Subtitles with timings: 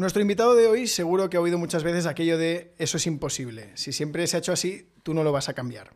[0.00, 3.70] Nuestro invitado de hoy seguro que ha oído muchas veces aquello de eso es imposible.
[3.74, 5.90] Si siempre se ha hecho así, tú no lo vas a cambiar.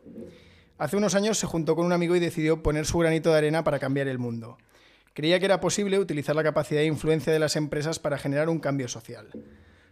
[0.77, 3.63] Hace unos años se juntó con un amigo y decidió poner su granito de arena
[3.63, 4.59] para cambiar el mundo.
[5.13, 8.59] Creía que era posible utilizar la capacidad e influencia de las empresas para generar un
[8.59, 9.31] cambio social.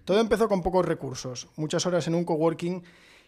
[0.05, 2.83] Todo empezó con pocos recursos, muchas horas en un coworking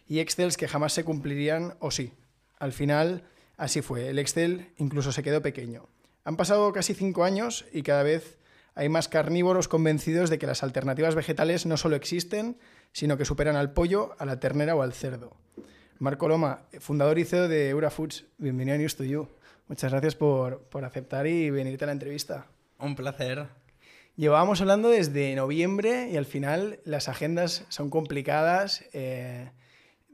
[0.06, 2.12] y Excels que jamás se cumplirían o sí.
[2.60, 3.24] Al final,
[3.56, 4.08] así fue.
[4.10, 5.88] El Excel incluso se quedó pequeño.
[6.22, 8.38] Han pasado casi cinco años y cada vez
[8.76, 12.58] hay más carnívoros convencidos de que las alternativas vegetales no solo existen,
[12.92, 15.34] sino que superan al pollo, a la ternera o al cerdo.
[15.98, 19.28] Marco Loma, fundador y CEO de Eurafoods, bienvenido a News to You.
[19.66, 22.48] Muchas gracias por, por aceptar y venirte a la entrevista.
[22.78, 23.46] Un placer.
[24.14, 28.84] Llevábamos hablando desde noviembre y al final las agendas son complicadas.
[28.92, 29.52] Eh,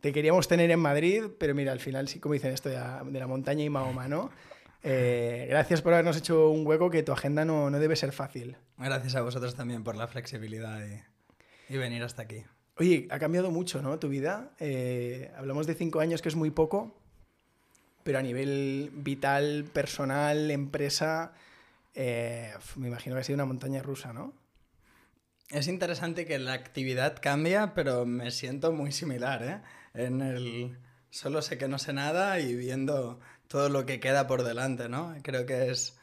[0.01, 3.03] te queríamos tener en Madrid, pero mira, al final sí, como dicen esto de la,
[3.05, 4.31] de la montaña y Mahoma, ¿no?
[4.83, 8.57] Eh, gracias por habernos hecho un hueco que tu agenda no, no, debe ser fácil.
[8.79, 12.45] Gracias a vosotros también por la flexibilidad y, y venir hasta aquí.
[12.77, 13.99] Oye, ha cambiado mucho, ¿no?
[13.99, 14.51] Tu vida.
[14.59, 16.97] Eh, hablamos de cinco años, que es muy poco,
[18.03, 21.35] pero a nivel vital, personal, empresa,
[21.95, 24.33] eh, me imagino que ha sido una montaña rusa, ¿no?
[25.51, 29.61] Es interesante que la actividad cambia, pero me siento muy similar, ¿eh?
[29.93, 30.79] En el
[31.11, 33.21] solo sé que no sé nada y viendo
[33.53, 35.15] todo lo que queda por delante, ¿no?
[35.23, 35.99] Creo que es,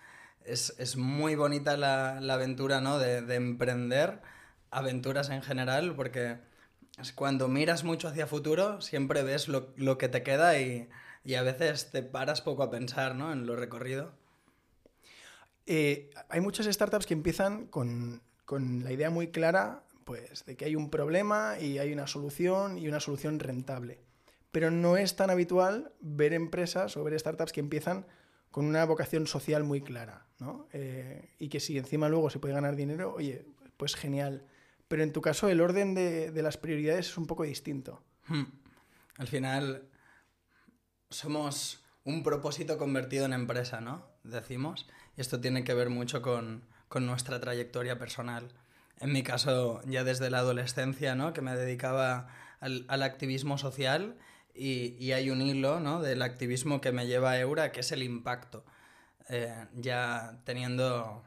[0.45, 3.00] es, es muy bonita la, la aventura, ¿no?
[3.00, 4.22] De, de, emprender
[4.69, 6.38] aventuras en general, porque
[7.16, 10.89] cuando miras mucho hacia futuro, siempre ves lo, lo que te queda y,
[11.23, 13.31] y, a veces te paras poco a pensar, ¿no?
[13.31, 14.11] En lo recorrido.
[15.66, 20.66] Eh, hay muchas startups que empiezan con, con la idea muy clara, pues, de que
[20.66, 24.08] hay un problema y hay una solución y una solución rentable
[24.52, 28.05] pero no es tan habitual ver empresas o ver startups que empiezan
[28.52, 30.67] con una vocación social muy clara, ¿no?
[30.73, 33.45] Eh, y que si encima luego se puede ganar dinero, oye,
[33.78, 34.45] pues genial.
[34.88, 38.02] Pero en tu caso el orden de, de las prioridades es un poco distinto.
[38.28, 38.45] Hmm.
[39.17, 39.88] Al final
[41.09, 44.07] somos un propósito convertido en empresa, ¿no?
[44.23, 44.88] Decimos.
[45.16, 48.52] Y esto tiene que ver mucho con, con nuestra trayectoria personal.
[49.00, 51.34] En mi caso, ya desde la adolescencia, ¿no?
[51.34, 52.28] Que me dedicaba
[52.59, 54.18] al, al activismo social
[54.59, 56.02] y, y, hay un hilo ¿no?
[56.02, 58.66] del activismo que me lleva a Eura, que es el impacto.
[59.30, 61.24] Eh, ya teniendo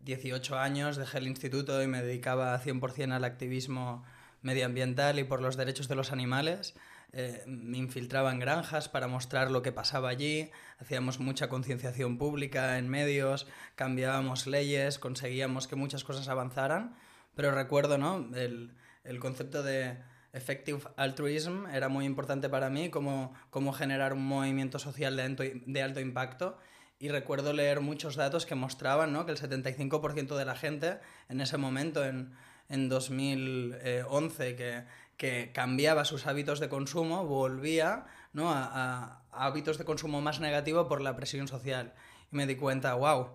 [0.00, 4.04] 18 años dejé el instituto y me dedicaba 100% al activismo
[4.42, 6.74] medioambiental y por los derechos de los animales.
[7.12, 12.76] Eh, me infiltraba en granjas para mostrar lo que pasaba allí, hacíamos mucha concienciación pública
[12.76, 13.46] en medios,
[13.76, 16.96] cambiábamos leyes, conseguíamos que muchas cosas avanzaran,
[17.34, 18.28] pero recuerdo ¿no?
[18.36, 18.74] el,
[19.04, 19.96] el concepto de
[20.32, 25.42] Effective Altruism era muy importante para mí, cómo, cómo generar un movimiento social de alto,
[25.44, 26.58] de alto impacto.
[27.00, 29.24] Y recuerdo leer muchos datos que mostraban ¿no?
[29.24, 32.32] que el 75% de la gente en ese momento, en,
[32.68, 34.84] en 2011, que,
[35.16, 38.50] que cambiaba sus hábitos de consumo, volvía ¿no?
[38.50, 41.94] a, a, a hábitos de consumo más negativos por la presión social.
[42.32, 43.28] Y me di cuenta, wow,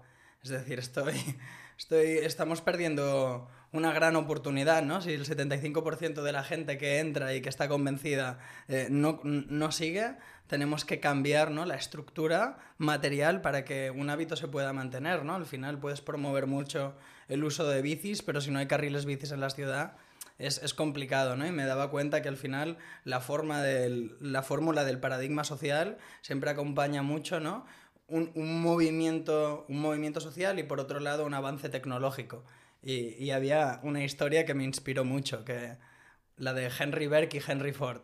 [0.44, 1.16] es decir, estoy,
[1.78, 5.02] estoy, estamos perdiendo una gran oportunidad, ¿no?
[5.02, 9.72] Si el 75% de la gente que entra y que está convencida eh, no, no,
[9.72, 10.16] sigue,
[10.48, 11.66] tenemos que cambiar ¿no?
[11.66, 15.34] la estructura material para que un hábito se pueda mantener, ¿no?
[15.34, 16.96] Al final puedes promover mucho
[17.28, 19.98] el uso de bicis, pero si no hay carriles bicis en la ciudad,
[20.38, 21.48] es, es, complicado, ¿no?
[21.48, 25.98] Y me daba cuenta que al final la, forma del, la fórmula del paradigma social
[26.22, 27.66] siempre acompaña mucho, ¿no?
[28.08, 32.44] Un, un, movimiento, un movimiento social y por otro lado un avance tecnológico.
[32.84, 35.78] Y, había una historia que me inspiró mucho, que
[36.36, 38.02] la de Henry Berk y Henry Ford.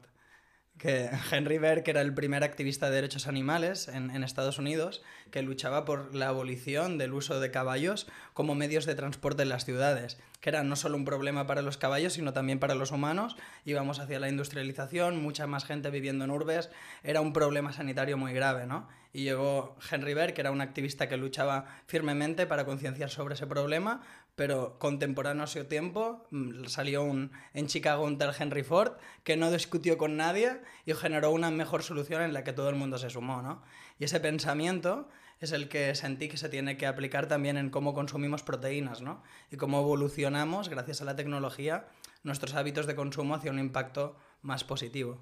[0.78, 5.42] Que Henry Berk era el primer activista de derechos animales en, en, Estados Unidos que
[5.42, 10.18] luchaba por la abolición del uso de caballos como medios de transporte en las ciudades,
[10.40, 13.36] que era no solo un problema para los caballos, sino también para los humanos.
[13.66, 16.70] Íbamos hacia la industrialización, mucha más gente viviendo en urbes,
[17.04, 18.88] era un problema sanitario muy grave, ¿no?
[19.12, 23.48] y llegó Henry Berg, que era un activista que luchaba firmemente para concienciar sobre ese
[23.48, 24.02] problema,
[24.40, 28.94] pero contemporáneo a su tiempo mm, salió un, en Chicago un tal Henry Ford
[29.26, 32.78] que no discutió con nadie y generó una mejor solución en la que todo el
[32.78, 33.62] mundo se sumó, ¿no?
[33.98, 35.10] Y ese pensamiento
[35.42, 39.24] es el que sentí que se tiene que aplicar también en cómo consumimos proteínas, ¿no?
[39.52, 41.90] Y cómo evolucionamos, gracias a la tecnología,
[42.24, 45.20] nuestros hábitos de consumo hacia un impacto más positivo.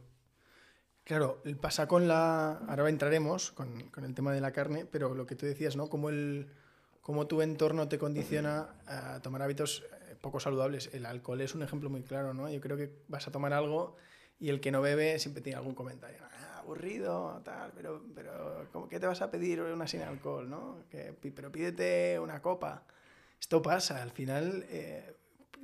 [1.05, 2.59] Claro, pasa con la...
[2.67, 5.89] Ahora entraremos con, con, el tema de la carne, pero lo que tú decías, ¿no?
[5.89, 6.51] Cómo, el,
[7.07, 10.89] cómo tu entorno te condiciona a tomar hábitos eh, poco saludables.
[10.91, 12.51] El alcohol es un ejemplo muy claro, ¿no?
[12.51, 13.95] Yo creo que vas a tomar algo
[14.41, 16.17] y el que no bebe siempre tiene algún comentario.
[16.21, 20.83] Ah, aburrido, tal, pero, pero ¿cómo, ¿qué te vas a pedir una sin alcohol, no?
[20.89, 22.83] Que, pero pídete una copa.
[23.39, 24.65] Esto pasa, al final...
[24.67, 25.15] Eh,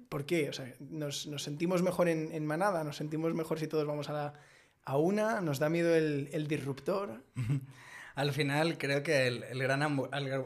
[0.07, 0.48] ¿Por qué?
[0.48, 4.34] O sea, nos, sentimos mejor en, manada, nos sentimos mejor si todos vamos a, la,
[4.86, 7.24] a una, nos da miedo el, el disruptor.
[8.15, 9.81] Al final creo que el, el gran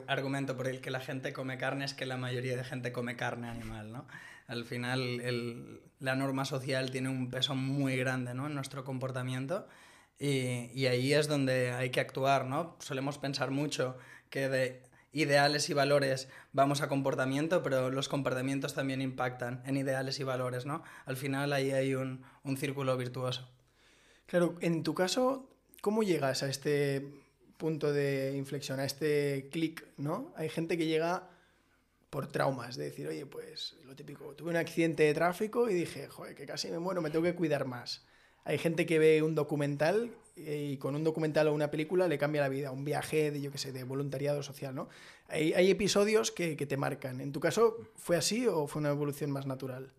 [0.08, 3.16] argumento por el que la gente come carne es que la mayoría de gente come
[3.16, 4.08] carne animal, ¿no?
[4.48, 8.48] Al final el, la norma social tiene un peso muy grande ¿no?
[8.48, 9.68] en nuestro comportamiento
[10.20, 12.76] y, y, ahí es donde hay que actuar, ¿no?
[12.80, 13.98] Solemos pensar mucho
[14.32, 14.82] que de
[15.12, 20.66] ideales y valores vamos a comportamiento, pero los comportamientos también impactan en ideales y valores,
[20.66, 20.82] ¿no?
[21.06, 23.48] Al final ahí hay un, un círculo virtuoso.
[24.26, 25.50] Claro, en tu caso,
[25.82, 27.27] ¿cómo llegas a este
[27.58, 30.34] punto de inflexión, a este clic, ¿no?
[30.36, 31.30] Hay gente que llega
[32.10, 36.08] por traumas, de decir, oye, pues lo típico, tuve un accidente de tráfico y dije,
[36.08, 38.06] joder, que casi me muero, me tengo que cuidar más.
[38.46, 42.42] Hay gente que ve un documental y con un documental o una película le cambia
[42.42, 44.88] la vida, un viaje de, yo qué sé, de voluntariado social, ¿no?
[45.28, 47.20] Hay, hay episodios que, que, te marcan.
[47.20, 49.92] ¿En tu caso fue así o fue una evolución más natural?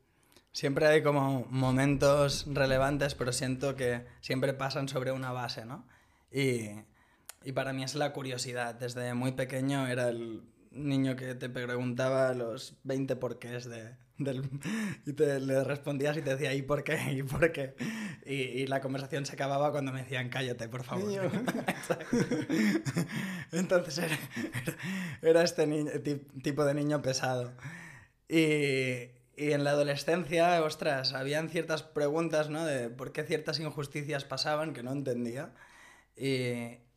[0.52, 5.84] Siempre hay como momentos relevantes, pero siento que siempre pasan sobre una base, ¿no?
[6.32, 6.70] Y
[7.44, 8.74] y para mí es la curiosidad.
[8.74, 14.48] Desde muy pequeño era el niño que te preguntaba los 20 porqués de, del,
[15.06, 16.98] y te, le respondías y te decía ¿y por qué?
[17.12, 17.74] ¿y por qué?
[18.26, 21.08] Y, y la conversación se acababa cuando me decían cállate, por favor.
[23.52, 24.18] Entonces era,
[25.22, 25.66] era, este
[26.42, 27.52] tipo de niño pesado.
[28.28, 32.66] Y, y en la adolescencia, ostras, habían ciertas preguntas, ¿no?
[32.66, 35.54] De por qué ciertas injusticias pasaban que no entendía.
[36.16, 36.87] Y,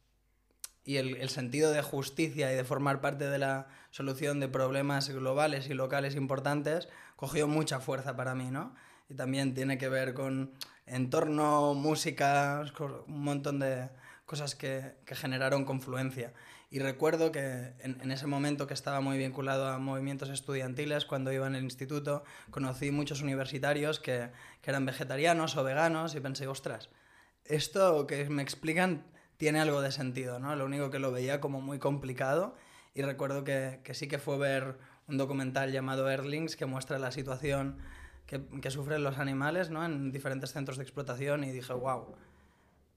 [0.83, 5.09] y el, el, sentido de justicia y de formar parte de la solución de problemas
[5.09, 8.73] globales y locales importantes cogió mucha fuerza para mí, ¿no?
[9.09, 10.53] Y también tiene que ver con
[10.87, 12.63] entorno, música,
[13.07, 13.89] un montón de
[14.25, 16.33] cosas que, que generaron confluencia.
[16.69, 21.33] Y recuerdo que en, en, ese momento que estaba muy vinculado a movimientos estudiantiles, cuando
[21.33, 24.29] iba en el instituto, conocí muchos universitarios que,
[24.61, 26.89] que eran vegetarianos o veganos y pensé, ostras,
[27.43, 29.03] esto que me explican
[29.41, 30.55] tiene algo de sentido, ¿no?
[30.55, 32.55] Lo único que lo veía como muy complicado
[32.93, 34.77] y recuerdo que, que sí que fue ver
[35.07, 37.79] un documental llamado Erlings que muestra la situación
[38.27, 39.83] que, que, sufren los animales, ¿no?
[39.83, 42.13] En diferentes centros de explotación y dije, wow,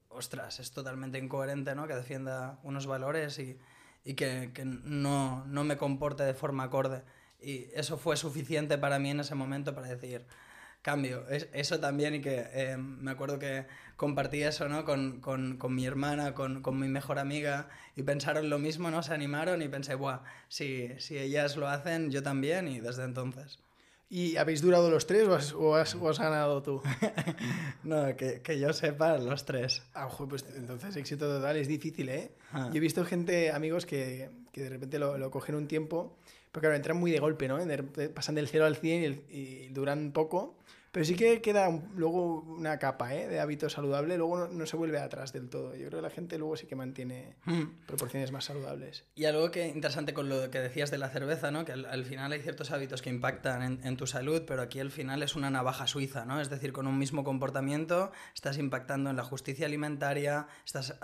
[0.09, 1.87] ostras, es totalmente incoherente, ¿no?
[1.87, 3.57] Que defienda unos valores y,
[4.03, 7.01] y que, que no, no me comporte de forma acorde.
[7.41, 10.27] Y eso fue suficiente para mí en ese momento para decir,
[10.85, 11.27] cambio.
[11.29, 13.65] Es, eso también y que eh, me acuerdo que
[13.97, 14.85] compartí eso ¿no?
[14.85, 19.01] con, con, con mi hermana, con, con, mi mejor amiga y pensaron lo mismo, ¿no?
[19.01, 23.57] Se animaron y pensé, Buah, si, si ellas lo hacen, yo también y desde entonces.
[24.11, 26.83] ¿Y habéis durado los tres o has, o has, o has ganado tú?
[27.83, 29.81] no, que, que, yo sepa, los tres.
[29.95, 32.31] Ah, pues entonces éxito total es difícil, ¿eh?
[32.51, 32.69] Ah.
[32.71, 36.15] Yo he visto gente, amigos, que, que de repente lo, lo, cogen un tiempo,
[36.51, 37.57] pero claro, entran muy de golpe, ¿no?
[38.13, 40.55] Pasan del 0 al 100 y, y duran poco.
[40.95, 43.27] Pero sí que queda luego una capa ¿eh?
[43.27, 45.75] de hábito saludable, luego no, se vuelve atrás del todo.
[45.75, 47.85] Yo creo que la gente luego sí que mantiene hmm.
[47.85, 49.03] proporciones más saludables.
[49.13, 51.65] Y algo que interesante con lo que decías de la cerveza, ¿no?
[51.65, 55.21] que al, final hay ciertos hábitos que impactan en, tu salud, pero aquí al final
[55.21, 56.39] es una navaja suiza, ¿no?
[56.39, 60.95] es decir, con un mismo comportamiento estás impactando en la justicia alimentaria, estás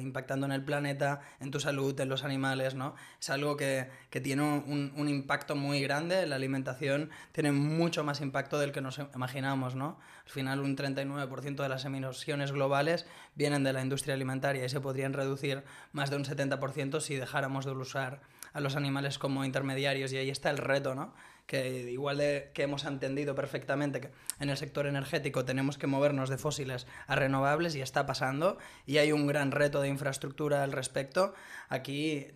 [0.00, 2.96] impactando en el planeta, en tu salud, en los animales, ¿no?
[3.20, 8.20] es algo que, que tiene un, un impacto muy grande, la alimentación tiene mucho más
[8.20, 9.98] impacto del que nos imaginamos ¿no?
[10.24, 14.80] Al final un 39% de las emisiones globales vienen de la industria alimentaria y se
[14.80, 18.20] podrían reducir más de un 70% si dejáramos de usar
[18.52, 21.12] a los animales como intermediarios y ahí está el reto, ¿no?
[21.46, 26.28] que igual de que hemos entendido perfectamente que en el sector energético tenemos que movernos
[26.28, 30.72] de fósiles a renovables y está pasando y hay un gran reto de infraestructura al
[30.72, 31.34] respecto.
[31.68, 32.26] Aquí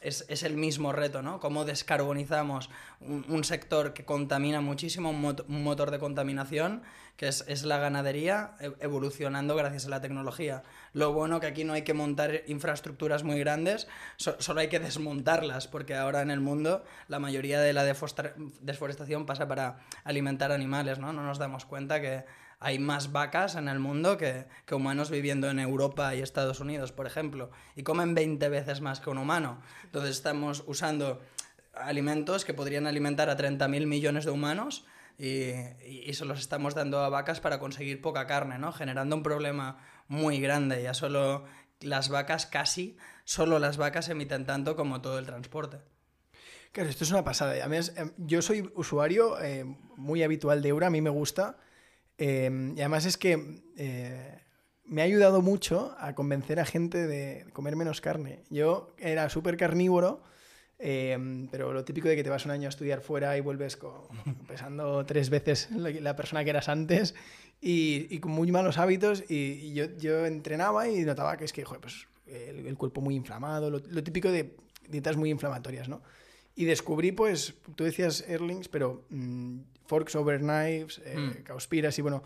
[0.00, 1.40] es, es, el mismo reto, ¿no?
[1.40, 6.82] Cómo descarbonizamos un, sector que contamina muchísimo, un, motor de contaminación,
[7.16, 10.62] que es, es la ganadería, e, evolucionando gracias a la tecnología.
[10.92, 14.80] Lo bueno que aquí no hay que montar infraestructuras muy grandes, so, solo hay que
[14.80, 20.98] desmontarlas, porque ahora en el mundo la mayoría de la deforestación pasa para alimentar animales,
[20.98, 21.12] ¿no?
[21.12, 22.24] No nos damos cuenta que
[22.60, 27.06] hay más vacas en el mundo que, humanos viviendo en Europa y Estados Unidos, por
[27.06, 29.62] ejemplo, y comen 20 veces más que un humano.
[29.84, 31.22] Entonces estamos usando
[31.72, 34.84] alimentos que podrían alimentar a 30.000 millones de humanos
[35.18, 38.72] y, se los estamos dando a vacas para conseguir poca carne, ¿no?
[38.72, 40.82] Generando un problema muy grande.
[40.82, 41.44] Ya solo
[41.80, 45.78] las vacas, casi, solo las vacas emiten tanto como todo el transporte.
[46.72, 47.56] Claro, esto es una pasada.
[47.56, 49.64] Em, yo soy usuario eh,
[49.96, 51.56] muy habitual de Eura, a mí me gusta.
[52.20, 54.38] Eh, y además es que eh,
[54.84, 58.44] me ha ayudado mucho a convencer a gente de comer menos carne.
[58.50, 60.22] Yo era súper carnívoro
[60.82, 63.78] Em, pero lo típico de que te vas un año a estudiar fuera y vuelves
[64.48, 67.14] pesando tres veces la, persona que eras antes
[67.60, 69.22] y, con muy malos hábitos.
[69.28, 74.02] Y, yo, yo, entrenaba y notaba que es que pues, el, cuerpo muy inflamado, lo,
[74.02, 74.56] típico de
[74.88, 76.00] dietas muy inflamatorias, ¿no?
[76.54, 81.44] Y descubrí, pues, tú decías Erlings, pero mm, Forks Over Knives, eh, mm.
[81.44, 82.22] Cowspiracy, bueno,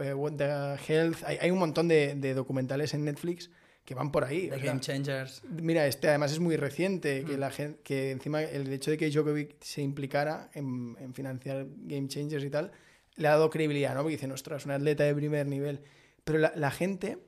[0.00, 1.22] eh, What the Health.
[1.24, 3.50] Hay, hay un montón de, de, documentales en Netflix
[3.84, 4.48] que van por ahí.
[4.50, 5.42] The Game Changers.
[5.48, 7.40] Mira, este además es muy reciente, que, mm.
[7.40, 12.08] la gente, que encima el hecho de que Djokovic se implicara en, en, financiar Game
[12.08, 12.72] Changers y tal,
[13.16, 14.02] le ha dado credibilidad, ¿no?
[14.02, 15.80] Porque dicen, ostras, un atleta de primer nivel.
[16.24, 17.18] Pero la, la gente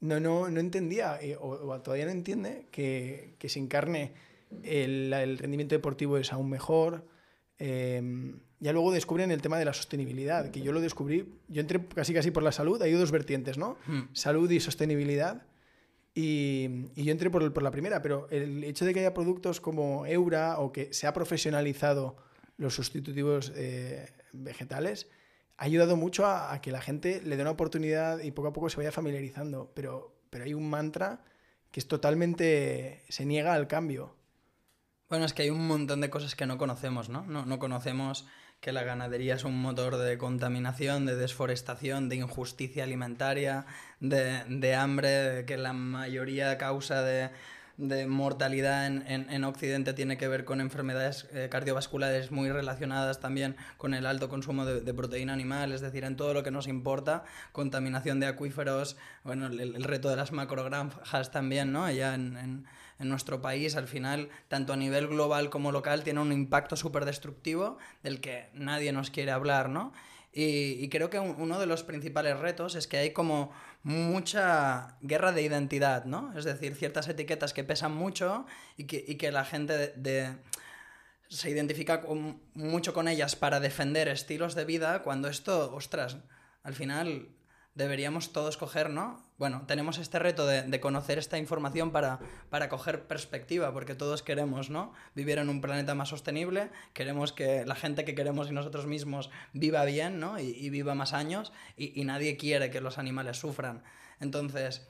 [0.00, 4.12] no, no, no entendía, eh, o, todavía no entiende, que, que sin carne
[4.62, 7.06] el, el, rendimiento deportivo es aún mejor.
[7.58, 11.84] Eh, ya luego descubren el tema de la sostenibilidad, que yo lo descubrí, yo entré
[11.86, 13.76] casi casi por la salud, hay dos vertientes, ¿no?
[13.86, 14.02] Hmm.
[14.12, 15.42] Salud y sostenibilidad.
[16.14, 20.58] Y, yo entré por, la primera, pero el hecho de que haya productos como Eura
[20.58, 22.16] o que se ha profesionalizado
[22.56, 25.08] los sustitutivos eh, vegetales
[25.58, 28.68] ha ayudado mucho a, que la gente le dé una oportunidad y poco a poco
[28.68, 29.70] se vaya familiarizando.
[29.74, 31.22] Pero, pero hay un mantra
[31.70, 33.04] que es totalmente.
[33.08, 34.17] se niega al cambio.
[35.08, 37.24] Bueno, es que hay un montón de cosas que no conocemos, ¿no?
[37.26, 38.26] No, no conocemos
[38.60, 43.64] que la ganadería es un motor de contaminación, de desforestación, de injusticia alimentaria,
[44.00, 47.30] de, de hambre, que la mayoría causa de,
[47.78, 53.56] de mortalidad en, en, Occidente tiene que ver con enfermedades eh, cardiovasculares muy relacionadas también
[53.76, 57.24] con el alto consumo de, proteína animal, es decir, en todo lo que nos importa,
[57.52, 61.84] contaminación de acuíferos, bueno, el, reto de las macrogranjas también, ¿no?
[61.84, 62.66] Allá en
[62.98, 67.78] nuestro país, al final, tanto a nivel global como local, tiene un impacto súper destructivo
[68.02, 69.92] del que nadie nos quiere hablar, ¿no?
[70.32, 73.50] Y, creo que uno de los principales retos es que hay como
[73.82, 76.32] mucha guerra de identidad, ¿no?
[76.36, 79.94] Es decir, ciertas etiquetas que pesan mucho y que, la gente
[81.28, 82.02] se identifica
[82.54, 86.18] mucho con ellas para defender estilos de vida, cuando esto, ostras,
[86.62, 87.30] al final
[87.78, 89.22] deberíamos todos coger, ¿no?
[89.38, 92.18] Bueno, tenemos este reto de, conocer esta información para,
[92.50, 94.92] para, coger perspectiva, porque todos queremos, ¿no?
[95.14, 99.30] Vivir en un planeta más sostenible, queremos que la gente que queremos y nosotros mismos
[99.52, 100.40] viva bien, ¿no?
[100.40, 103.84] Y, viva más años, y, nadie quiere que los animales sufran.
[104.18, 104.88] Entonces,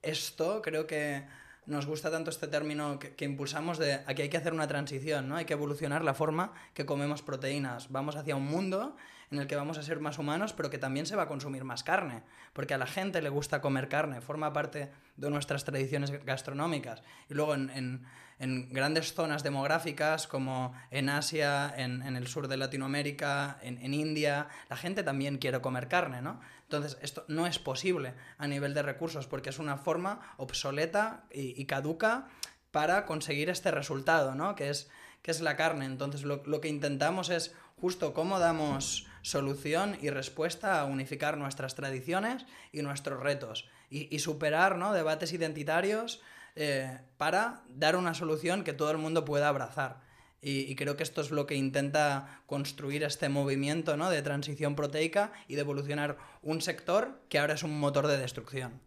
[0.00, 1.26] esto creo que
[1.66, 5.28] nos gusta tanto este término que, que, impulsamos de aquí hay que hacer una transición,
[5.28, 5.36] ¿no?
[5.36, 7.92] Hay que evolucionar la forma que comemos proteínas.
[7.92, 8.96] Vamos hacia un mundo
[9.34, 11.64] en el que vamos a ser más humanos, pero que también se va a consumir
[11.64, 12.22] más carne,
[12.52, 17.02] porque a la gente le gusta comer carne, forma parte de nuestras tradiciones gastronómicas.
[17.28, 18.06] Y luego en,
[18.38, 25.02] grandes zonas demográficas como en Asia, en, el sur de Latinoamérica, en, India, la gente
[25.02, 26.40] también quiere comer carne, ¿no?
[26.62, 31.64] Entonces, esto no es posible a nivel de recursos porque es una forma obsoleta y,
[31.66, 32.28] caduca
[32.70, 34.54] para conseguir este resultado, ¿no?
[34.56, 34.90] Que es,
[35.22, 35.86] que es la carne.
[35.86, 41.74] Entonces, lo, lo que intentamos es justo cómo damos solución y respuesta a unificar nuestras
[41.74, 44.92] tradiciones y nuestros retos y, superar ¿no?
[44.92, 46.20] debates identitarios
[46.56, 50.02] eh, para dar una solución que todo el mundo pueda abrazar.
[50.46, 54.10] Y, creo que esto es lo que intenta construir este movimiento ¿no?
[54.10, 58.82] de transición proteica y de evolucionar un sector que ahora es un motor de destrucción.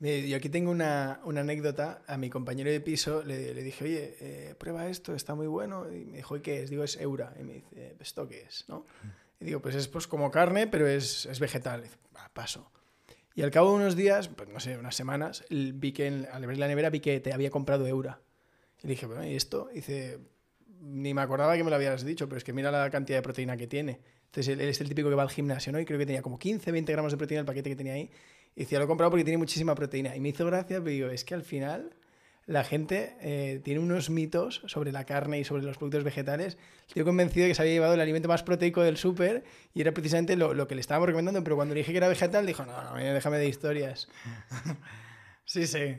[0.00, 2.02] Yo aquí tengo una, anécdota.
[2.08, 5.86] A mi compañero de piso le, dije, oye, eh, prueba esto, está muy bueno.
[5.92, 6.70] Y me dijo, ¿y qué es?
[6.70, 7.32] Digo, es Eura.
[7.38, 8.64] Y me dice, ¿esto qué es?
[8.66, 8.84] ¿no?
[9.40, 11.84] Y digo, pues es pues, como carne, pero es, es vegetal.
[11.84, 11.88] Y
[12.36, 12.70] paso.
[13.34, 16.58] Y al cabo de unos días, pues no sé, unas semanas, vi que al abrir
[16.58, 18.20] la nevera vi que te había comprado Eura.
[18.82, 19.68] Y dije, bueno, ¿y esto?
[19.72, 20.20] Y dice,
[20.80, 23.22] ni me acordaba que me lo habías dicho, pero es que mira la cantidad de
[23.22, 24.00] proteína que tiene.
[24.26, 25.80] Entonces él, es el típico que va al gimnasio, ¿no?
[25.80, 28.10] Y creo que tenía como 15, 20 gramos de proteína el paquete que tenía ahí.
[28.54, 30.16] Y decía, lo he comprado porque tiene muchísima proteína.
[30.16, 31.94] Y me hizo gracia, pero digo, es que al final
[32.46, 36.56] la gente eh, tiene unos mitos sobre la carne y sobre los productos vegetales.
[36.86, 39.42] Estoy convencido de que se había llevado el alimento más proteico del súper
[39.74, 42.64] y era precisamente lo, que le estábamos recomendando, pero cuando dije que era vegetal, dijo,
[42.64, 44.08] no, no, déjame de historias.
[45.44, 45.98] sí, sí.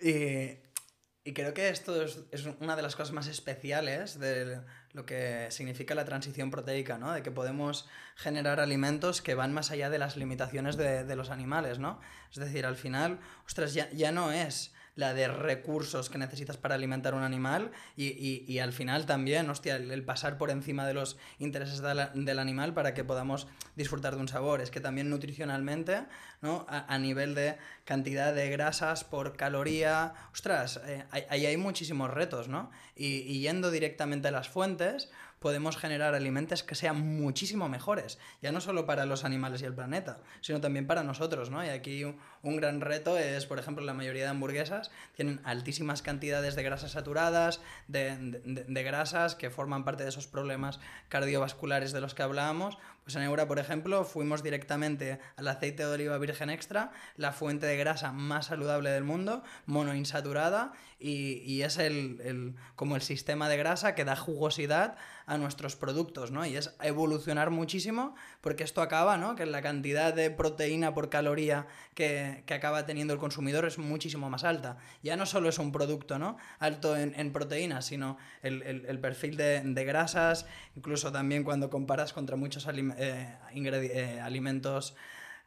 [0.00, 4.60] Y, creo que esto es, es, una de las cosas más especiales de
[4.92, 7.12] lo que significa la transición proteica, ¿no?
[7.12, 11.30] De que podemos generar alimentos que van más allá de las limitaciones de, de los
[11.30, 12.00] animales, ¿no?
[12.32, 16.74] Es decir, al final, ostras, ya, ya no es la de recursos que necesitas para
[16.74, 21.80] alimentar un animal y, al final también, hostia, el, pasar por encima de los intereses
[21.80, 24.60] del animal para que podamos disfrutar de un sabor.
[24.60, 26.04] Es que también nutricionalmente,
[26.42, 26.66] ¿no?
[26.68, 32.70] A, nivel de cantidad de grasas por caloría, ostras, eh, ahí hay, muchísimos retos, ¿no?
[32.96, 38.60] Y, yendo directamente a las fuentes, podemos generar alimentos que sean muchísimo mejores, ya no
[38.60, 41.64] solo para los animales y el planeta, sino también para nosotros, ¿no?
[41.64, 46.54] Y aquí un, gran reto es, por ejemplo, la mayoría de hamburguesas tienen altísimas cantidades
[46.54, 50.78] de grasas saturadas, de, de grasas que forman parte de esos problemas
[51.08, 55.92] cardiovasculares de los que hablábamos, pues en Eura, por ejemplo, fuimos directamente al aceite de
[55.92, 62.54] oliva virgen extra, la fuente de grasa más saludable del mundo, monoinsaturada, y, es el,
[62.76, 66.44] como el sistema de grasa que da jugosidad a nuestros productos, ¿no?
[66.44, 69.34] Y es evolucionar muchísimo porque esto acaba, ¿no?
[69.34, 74.28] Que la cantidad de proteína por caloría que, que acaba teniendo el consumidor es muchísimo
[74.28, 74.76] más alta.
[75.02, 76.36] Ya no solo es un producto, ¿no?
[76.58, 82.66] Alto en, proteínas, sino el, perfil de, de, grasas, incluso también cuando comparas contra muchos
[82.66, 84.94] eh, eh, alimentos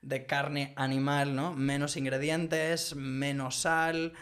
[0.01, 1.53] de carne animal, ¿no?
[1.53, 4.13] Menos ingredientes, menos sal,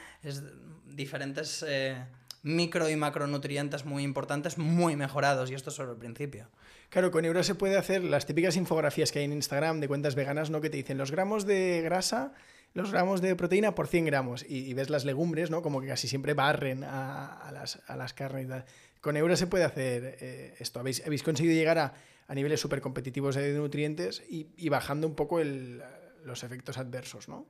[0.96, 1.64] diferentes...
[1.68, 1.96] Eh,
[2.44, 6.48] micro y macronutrientes muy importantes, muy mejorados, y esto es solo el principio.
[6.90, 10.16] Claro, con Euro se puede hacer las típicas infografías que hay en Instagram de cuentas
[10.16, 10.60] veganas, ¿no?
[10.62, 12.34] Que te dicen los gramos de grasa,
[12.74, 15.62] los gramos de proteína por 100 gramos, y, ves las legumbres, ¿no?
[15.62, 18.66] Como que casi siempre barren a, las, a las, carnes y tal.
[19.02, 20.80] Con Euro se puede hacer eh, esto.
[20.80, 21.94] ¿Habéis, habéis, conseguido llegar a,
[22.28, 25.82] a niveles súper competitivos de nutrientes y, y, bajando un poco el,
[26.24, 27.46] los efectos adversos, ¿no?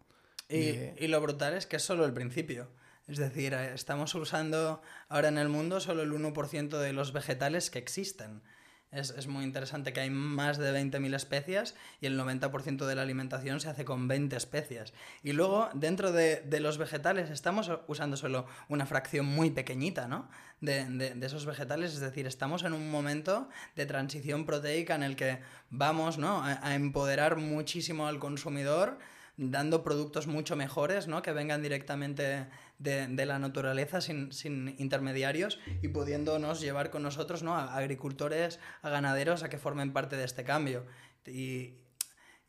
[0.49, 0.95] Y, de...
[0.99, 2.67] y, lo brutal es que es solo el principio.
[3.11, 7.69] Es decir, eh, estamos usando ahora en el mundo solo el 1% de los vegetales
[7.69, 8.41] que existen.
[8.89, 13.01] Es, es, muy interesante que hay más de 20.000 especies y el 90% de la
[13.01, 14.93] alimentación se hace con 20 especies.
[15.23, 20.29] Y luego, dentro de, de, los vegetales, estamos usando solo una fracción muy pequeñita ¿no?
[20.61, 21.93] de, de, esos vegetales.
[21.93, 25.39] Es decir, estamos en un momento de transición proteica en el que
[25.69, 26.43] vamos ¿no?
[26.43, 28.97] a, a empoderar muchísimo al consumidor
[29.37, 31.21] dando productos mucho mejores, ¿no?
[31.21, 32.47] Que vengan directamente
[32.81, 37.55] de, la naturaleza sin, sin, intermediarios y pudiéndonos llevar con nosotros ¿no?
[37.55, 40.85] a agricultores, a ganaderos a que formen parte de este cambio.
[41.25, 41.75] Y,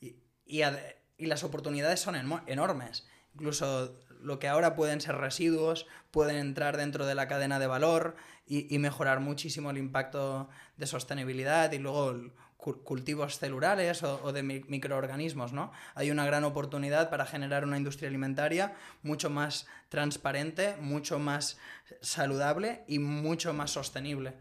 [0.00, 0.12] y,
[0.46, 3.06] y las oportunidades son enormes.
[3.34, 8.16] Incluso lo que ahora pueden ser residuos, pueden entrar dentro de la cadena de valor
[8.46, 12.14] y, y mejorar muchísimo el impacto de sostenibilidad y luego
[12.62, 15.72] cultivos celulares o, de microorganismos, ¿no?
[15.94, 21.58] Hay una gran oportunidad para generar una industria alimentaria mucho más transparente, mucho más
[22.00, 24.34] saludable y mucho más sostenible.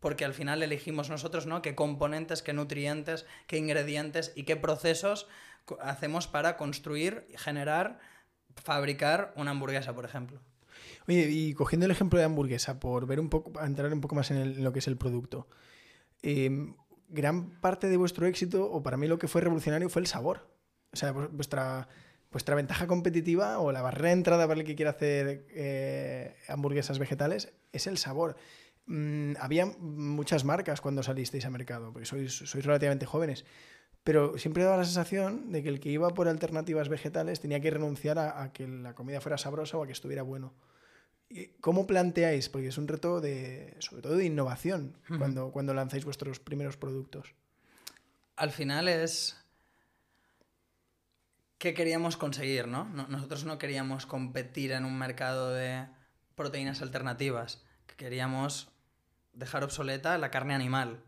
[0.00, 1.60] Porque al final elegimos nosotros, ¿no?
[1.60, 5.28] Qué componentes, qué nutrientes, qué ingredientes y qué procesos
[5.80, 7.98] hacemos para construir, generar,
[8.54, 10.40] fabricar una hamburguesa, por ejemplo.
[11.06, 14.30] Oye, y cogiendo el ejemplo de hamburguesa, por ver un poco, entrar un poco más
[14.30, 15.48] en, lo que es el producto.
[16.22, 16.72] Eh,
[17.08, 20.48] gran parte de vuestro éxito, o para mí lo que fue revolucionario, fue el sabor.
[20.92, 21.88] O sea, vuestra,
[22.30, 26.98] vuestra ventaja competitiva o la barrera de entrada para el que quiera hacer eh, hamburguesas
[26.98, 28.36] vegetales es el sabor.
[28.86, 33.44] Mm, había muchas marcas cuando salisteis a mercado, porque sois, sois relativamente jóvenes,
[34.02, 37.70] pero siempre daba la sensación de que el que iba por alternativas vegetales tenía que
[37.70, 40.54] renunciar a, a que la comida fuera sabrosa o a que estuviera bueno.
[41.60, 42.48] ¿Cómo planteáis?
[42.48, 45.18] Porque es un reto de, sobre todo de innovación uh -huh.
[45.18, 47.34] cuando, cuando lanzáis vuestros primeros productos.
[48.36, 49.36] Al final es
[51.58, 52.84] qué queríamos conseguir, ¿no?
[53.08, 55.86] Nosotros no queríamos competir en un mercado de
[56.34, 57.62] proteínas alternativas.
[57.96, 58.70] Queríamos
[59.32, 61.04] dejar obsoleta la carne animal.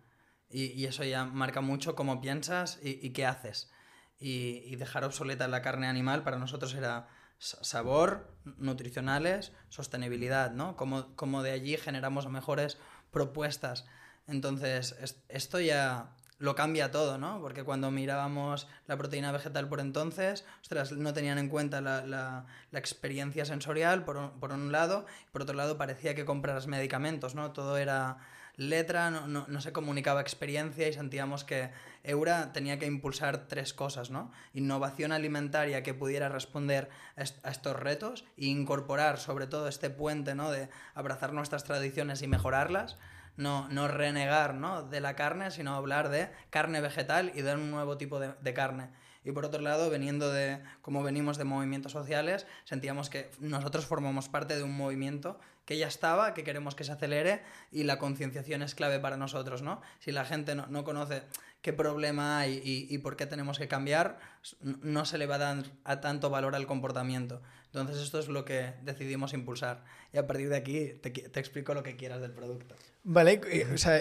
[0.50, 3.70] Y, y eso ya marca mucho cómo piensas y, y qué haces.
[4.18, 7.09] Y, y dejar obsoleta la carne animal para nosotros era
[7.40, 10.76] sabor, nutricionales, sostenibilidad, ¿no?
[10.76, 12.79] Como, como de allí generamos mejores
[13.11, 13.87] propuestas.
[14.29, 17.40] Entonces, es, esto ya lo cambia todo, ¿no?
[17.40, 22.46] Porque cuando mirábamos la proteína vegetal por entonces, ostras, no tenían en cuenta la, la,
[22.79, 27.53] experiencia sensorial, por un, por un lado, por otro lado parecía que compras medicamentos, ¿no?
[27.53, 28.18] Todo era
[28.61, 31.70] letra, no, no, no, se comunicaba experiencia y sentíamos que
[32.05, 34.31] Eura tenía que impulsar tres cosas, ¿no?
[34.53, 39.88] Innovación alimentaria que pudiera responder a, est a estos retos e incorporar sobre todo este
[39.88, 40.51] puente, ¿no?
[40.51, 42.99] De abrazar nuestras tradiciones y mejorarlas.
[43.38, 44.83] No, no renegar ¿no?
[44.83, 48.53] de la carne, sino hablar de carne vegetal y de un nuevo tipo de, de
[48.53, 48.90] carne.
[49.24, 54.28] Y por otro lado, veniendo de, como venimos de movimientos sociales, sentíamos que nosotros formamos
[54.28, 58.62] parte de un movimiento que ya estaba, que queremos que se acelere y la concienciación
[58.62, 59.80] es clave para nosotros, ¿no?
[59.98, 61.22] Si la gente no, no conoce
[61.62, 64.18] qué problema hay y, y, por qué tenemos que cambiar,
[64.62, 67.42] no se le va a dar a tanto valor al comportamiento.
[67.66, 69.85] Entonces esto es lo que decidimos impulsar.
[70.12, 72.74] Y a partir de aquí te, te explico lo que quieras del producto.
[73.04, 73.40] Vale,
[73.72, 74.00] o sea,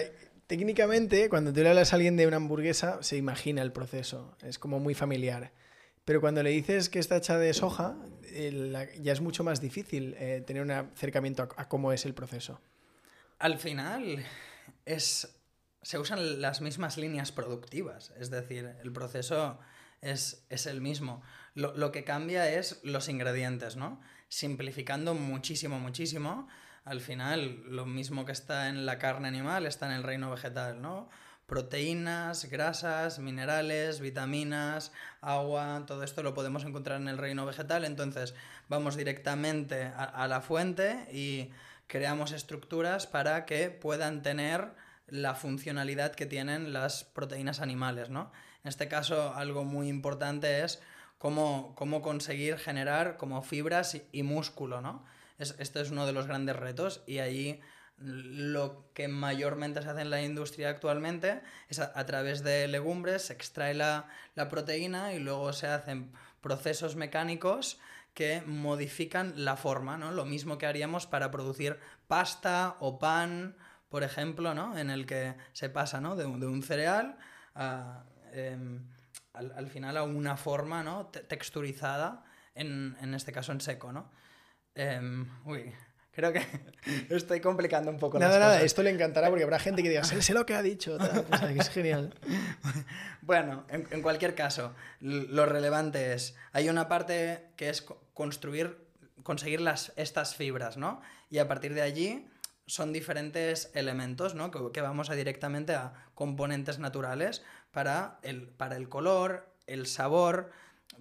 [0.50, 4.58] técnicamente cuando tú le hablas a alguien de una hamburguesa se imagina el proceso, es
[4.58, 5.52] como muy familiar.
[6.04, 10.16] Pero cuando le dices que está hecha de soja, eh, ya es mucho más difícil
[10.18, 12.60] eh, tener un acercamiento a, cómo es el proceso.
[13.38, 14.24] Al final
[14.86, 15.36] es
[15.82, 19.56] se usan las mismas líneas productivas, es decir, el proceso
[20.00, 21.22] es, el mismo.
[21.54, 24.00] Lo, lo, que cambia es los ingredientes, ¿no?
[24.28, 26.48] Simplificando muchísimo, muchísimo.
[26.90, 30.82] Al final, lo mismo que está en la carne animal está en el reino vegetal,
[30.82, 31.08] ¿no?
[31.46, 37.84] proteínas, grasas, minerales, vitaminas, agua, todo esto lo podemos encontrar en el reino vegetal.
[37.84, 38.34] Entonces
[38.68, 41.52] vamos directamente a, la fuente y
[41.86, 44.72] creamos estructuras para que puedan tener
[45.06, 48.32] la funcionalidad que tienen las proteínas animales, ¿no?
[48.64, 50.82] En este caso, algo muy importante es
[51.18, 55.04] cómo, cómo conseguir generar como fibras y, músculo, ¿no?
[55.40, 57.60] Es, este es uno de los grandes retos y ahí
[58.00, 63.34] lo que mayormente se hace en la industria actualmente es a, través de legumbres, se
[63.34, 64.08] extrae la,
[64.48, 67.78] proteína y luego se hacen procesos mecánicos
[68.14, 70.10] que modifican la forma, ¿no?
[70.10, 73.54] Lo mismo que haríamos para producir pasta o pan,
[73.90, 74.76] por ejemplo, ¿no?
[74.78, 76.16] En el que se pasa, ¿no?
[76.16, 77.18] De, un cereal
[78.32, 78.82] em,
[79.34, 81.06] al, final a una forma, ¿no?
[81.06, 82.24] texturizada,
[82.54, 84.10] en, este caso en seco, ¿no?
[84.74, 85.72] Em, uy,
[86.12, 86.42] Creo que
[87.10, 90.34] estoy complicando un poco nada, Nada, esto le encantará porque habrá gente que diga, sé,
[90.34, 90.98] lo que ha dicho,
[91.56, 92.14] es genial.
[93.22, 98.76] bueno, en, cualquier caso, lo relevante es, hay una parte que es construir,
[99.22, 101.00] conseguir las, estas fibras, ¿no?
[101.30, 102.28] Y a partir de allí
[102.66, 104.50] son diferentes elementos, ¿no?
[104.50, 110.50] Que, que vamos a directamente a componentes naturales para el, para el color, el sabor,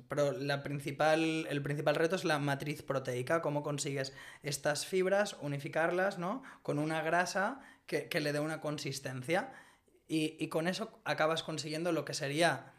[0.08, 6.18] pero la principal, el principal reto es la matriz proteica, cómo consigues estas fibras, unificarlas,
[6.18, 6.44] ¿no?
[6.62, 9.52] Con una grasa que, le dé una consistencia.
[10.08, 12.74] Y, con eso acabas consiguiendo lo que sería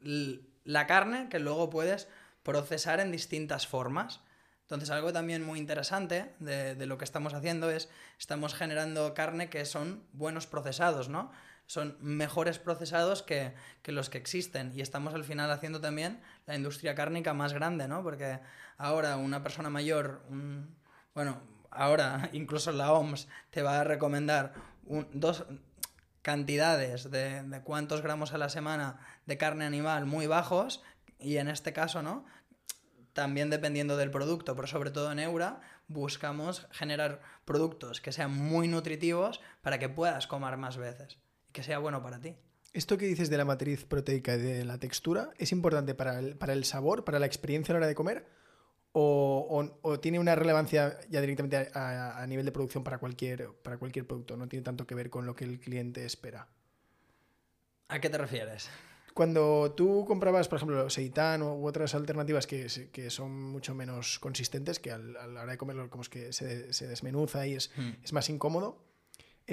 [0.00, 2.08] la carne que luego puedes
[2.42, 4.20] procesar en distintas formas.
[4.62, 9.50] Entonces, algo también muy interesante de, de, lo que estamos haciendo es, estamos generando carne
[9.50, 11.32] que son buenos procesados, ¿no?
[11.70, 13.54] Son mejores procesados que,
[13.84, 14.72] los que existen.
[14.74, 18.02] Y estamos al final haciendo también la industria cárnica más grande, ¿no?
[18.02, 18.40] Porque
[18.76, 20.20] ahora una persona mayor,
[21.14, 24.52] bueno, ahora incluso la OMS te va a recomendar
[25.12, 25.44] dos
[26.22, 30.82] cantidades de, de cuántos gramos a la semana de carne animal muy bajos
[31.20, 32.24] y en este caso, ¿no?
[33.12, 38.66] También dependiendo del producto, pero sobre todo en Eura, buscamos generar productos que sean muy
[38.66, 41.20] nutritivos para que puedas comer más veces
[41.52, 42.34] que sea bueno para ti.
[42.72, 46.36] Esto que dices de la matriz proteica y de la textura, ¿es importante para el,
[46.36, 48.26] para el sabor, para la experiencia a la hora de comer?
[48.92, 53.78] O, o, tiene una relevancia ya directamente a, a, nivel de producción para cualquier, para
[53.78, 54.36] cualquier producto?
[54.36, 56.48] No tiene tanto que ver con lo que el cliente espera.
[57.88, 58.68] ¿A qué te refieres?
[59.14, 64.78] Cuando tú comprabas, por ejemplo, seitan u otras alternativas que, que son mucho menos consistentes,
[64.78, 67.90] que a la hora de comerlo como es que se, se desmenuza y es, hmm.
[68.04, 68.89] es más incómodo,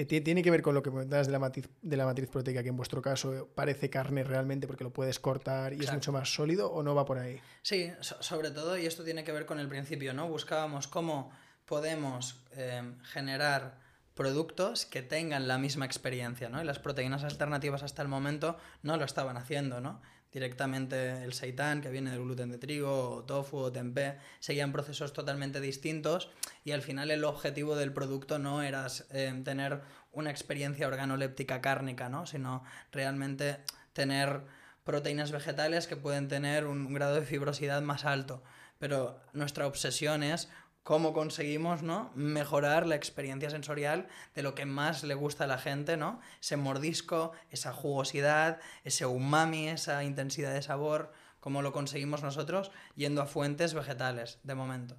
[0.04, 2.68] tiene que ver con lo que comentabas de la, matriz, de la matriz proteica, que
[2.68, 6.70] en vuestro caso parece carne realmente porque lo puedes cortar y es mucho más sólido,
[6.70, 7.40] o no va por ahí?
[7.62, 10.28] Sí, sobre todo, y esto tiene que ver con el principio, ¿no?
[10.28, 11.32] Buscábamos cómo
[11.64, 13.78] podemos eh, generar
[14.14, 16.60] productos que tengan la misma experiencia, ¿no?
[16.60, 20.00] Y las proteínas alternativas hasta el momento no lo estaban haciendo, ¿no?
[20.32, 25.12] Directamente el seitán, que viene del gluten de trigo, o tofu o tempeh, seguían procesos
[25.12, 26.30] totalmente distintos
[26.64, 29.80] y al final el objetivo del producto no era eh, tener
[30.12, 32.26] una experiencia organoléptica cárnica, ¿no?
[32.26, 33.58] sino realmente
[33.92, 34.42] tener
[34.84, 38.42] proteínas vegetales que pueden tener un grado de fibrosidad más alto.
[38.78, 40.48] Pero nuestra obsesión es
[40.88, 42.10] cómo conseguimos ¿no?
[42.14, 46.18] mejorar la experiencia sensorial de lo que más le gusta a la gente, ¿no?
[46.40, 53.20] Ese mordisco, esa jugosidad, ese umami, esa intensidad de sabor, cómo lo conseguimos nosotros yendo
[53.20, 54.96] a fuentes vegetales, de momento.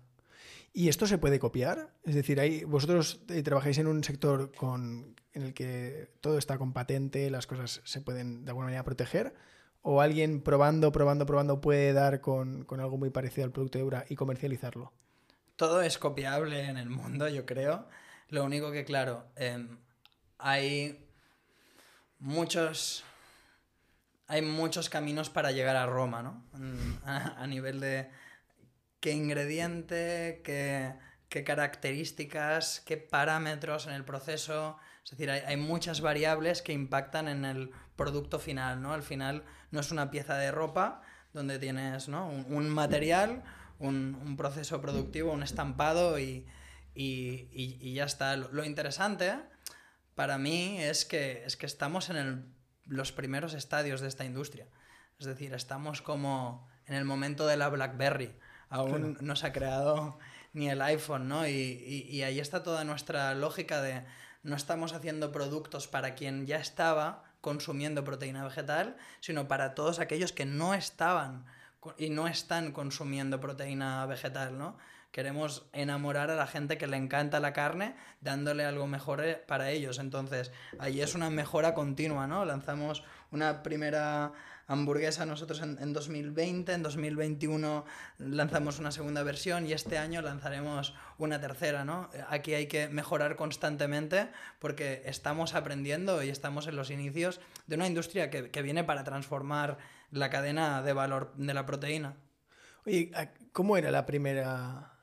[0.74, 1.92] ¿Y esto se puede copiar?
[2.04, 6.60] Es decir, hay, vosotros eh, trabajáis en un sector con, en el que todo está
[6.60, 9.34] con patente, las cosas se pueden de alguna manera proteger,
[9.82, 13.82] o alguien probando, probando, probando puede dar con, con algo muy parecido al producto de
[13.82, 14.94] Eura y comercializarlo
[15.60, 17.86] todo es copiable en el mundo, yo creo.
[18.30, 19.78] Lo único que, claro, em,
[20.38, 21.06] hay
[22.18, 23.04] muchos.
[24.28, 26.46] Hay muchos caminos para llegar a Roma, ¿no?
[27.04, 28.10] A, nivel de
[29.02, 30.94] qué ingrediente, qué,
[31.28, 34.78] qué, características, qué parámetros en el proceso.
[35.04, 38.94] Es decir, hay, muchas variables que impactan en el producto final, ¿no?
[38.94, 41.02] Al final no es una pieza de ropa
[41.34, 42.30] donde tienes ¿no?
[42.30, 43.44] un material,
[43.80, 46.46] un, proceso productivo, un estampado y,
[46.96, 48.36] ya está.
[48.36, 49.34] Lo, interesante
[50.16, 52.54] para mí es que, es que estamos en
[52.86, 54.68] los primeros estadios de esta industria.
[55.18, 58.36] Es decir, estamos como en el momento de la BlackBerry.
[58.70, 60.20] Aún no se ha creado
[60.54, 61.48] ni el iPhone, ¿no?
[61.48, 64.04] Y, ahí está toda nuestra lógica de
[64.44, 70.34] no estamos haciendo productos para quien ya estaba consumiendo proteína vegetal, sino para todos aquellos
[70.34, 71.46] que no estaban
[71.98, 74.78] y no están consumiendo proteína vegetal, ¿no?
[75.12, 79.72] Queremos enamorar a la gente que le encanta la carne dándole algo mejor eh, para
[79.72, 79.98] ellos.
[79.98, 82.46] Entonces, ahí es una mejora continua, ¿no?
[82.46, 84.34] Lanzamos una primera
[84.68, 87.86] hamburguesa nosotros en, en 2020, en 2021
[88.20, 92.12] lanzamos una segunda versión y este año lanzaremos una tercera, ¿no?
[92.30, 97.88] Aquí hay que mejorar constantemente porque estamos aprendiendo y estamos en los inicios de una
[97.88, 99.80] industria que, que viene para transformar
[100.12, 102.18] la cadena de valor de la proteína.
[102.86, 103.12] Oye,
[103.52, 104.94] ¿cómo era la primera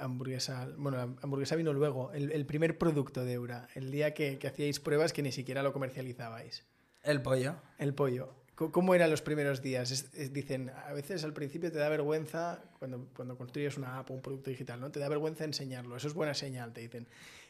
[0.00, 0.68] hamburguesa?
[0.76, 4.48] Bueno, la hamburguesa vino luego, el, el primer producto de Eura, el día que, que
[4.48, 6.64] hacíais pruebas que ni siquiera lo comercializabais.
[7.02, 7.56] El pollo.
[7.78, 8.34] El pollo.
[8.54, 10.12] ¿Cómo eran los primeros días?
[10.32, 14.22] dicen, a veces al principio te da vergüenza, cuando, cuando construyes una app o un
[14.22, 14.92] producto digital, ¿no?
[14.92, 15.96] Te da vergüenza enseñarlo.
[15.96, 17.08] Eso es buena señal, te dicen.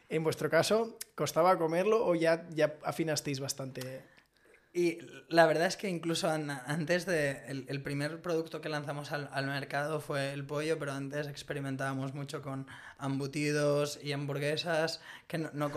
[0.09, 4.03] En vuestro caso, ¿costaba comerlo o ya, ya afinasteis bastante
[4.77, 9.47] y la verdad es que incluso antes de el, primer producto que lanzamos al, al,
[9.47, 12.67] mercado fue el pollo, pero antes experimentábamos mucho con
[13.01, 15.71] embutidos y hamburguesas que no, no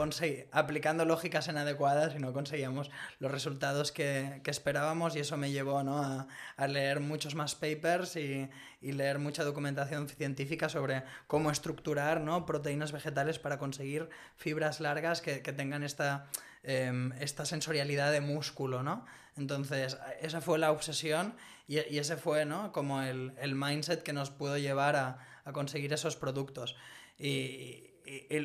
[0.52, 5.84] aplicando lógicas inadecuadas y no conseguíamos los resultados que, que esperábamos y eso me llevó
[5.84, 6.00] ¿no?
[6.00, 8.50] a, a, leer muchos más papers y,
[8.82, 12.48] y, leer mucha documentación científica sobre cómo estructurar ¿no?
[12.48, 16.30] proteínas vegetales para conseguir fibras largas que, que tengan esta
[16.70, 19.06] Em, esta sensorialidad de músculo, ¿no?
[19.38, 21.34] Entonces, esa fue la obsesión
[21.66, 22.74] y, ese fue, ¿no?
[22.74, 26.76] Como el, mindset que nos pudo llevar a, conseguir esos productos.
[27.18, 27.86] Y,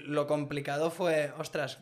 [0.06, 1.80] lo complicado fue, ostras,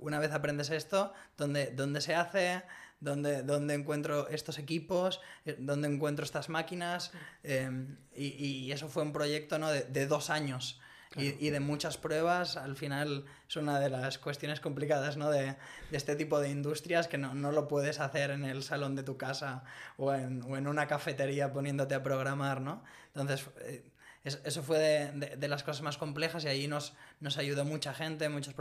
[0.00, 2.62] una vez aprendes esto, ¿dónde, dónde se hace?
[3.00, 5.22] ¿Dónde, ¿Dónde, encuentro estos equipos?
[5.58, 7.10] ¿Dónde encuentro estas máquinas?
[7.42, 9.70] Em, y, eso fue un proyecto ¿no?
[9.70, 10.78] de, de dos años
[11.16, 15.30] y, de muchas pruebas, al final es una de las cuestiones complicadas ¿no?
[15.30, 15.56] de,
[15.90, 19.04] de este tipo de industrias que no, no, lo puedes hacer en el salón de
[19.04, 19.62] tu casa
[19.96, 22.82] o en, o en una cafetería poniéndote a programar, ¿no?
[23.14, 23.84] Entonces, eh,
[24.24, 28.28] eso fue de, de, las cosas más complejas y ahí nos, nos ayudó mucha gente,
[28.30, 28.54] muchos,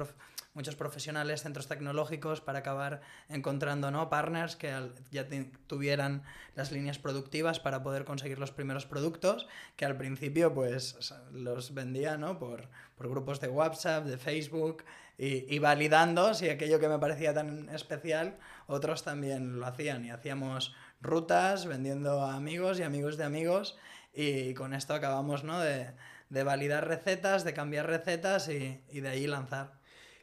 [0.54, 4.10] muchos profesionales, centros tecnológicos para acabar encontrando ¿no?
[4.10, 4.72] partners que
[5.12, 5.28] ya
[5.68, 6.24] tuvieran
[6.56, 12.18] las líneas productivas para poder conseguir los primeros productos que al principio pues los vendía
[12.18, 12.38] ¿no?
[12.38, 14.84] por, por grupos de WhatsApp, de Facebook
[15.18, 18.38] y, y validando si aquello que me parecía tan especial
[18.68, 23.78] otros también lo hacían y hacíamos rutas vendiendo a amigos y amigos de amigos
[24.14, 25.60] y con esto acabamos, ¿no?
[25.60, 25.92] De,
[26.30, 29.74] de validar recetas, de cambiar recetas y, y, de ahí lanzar.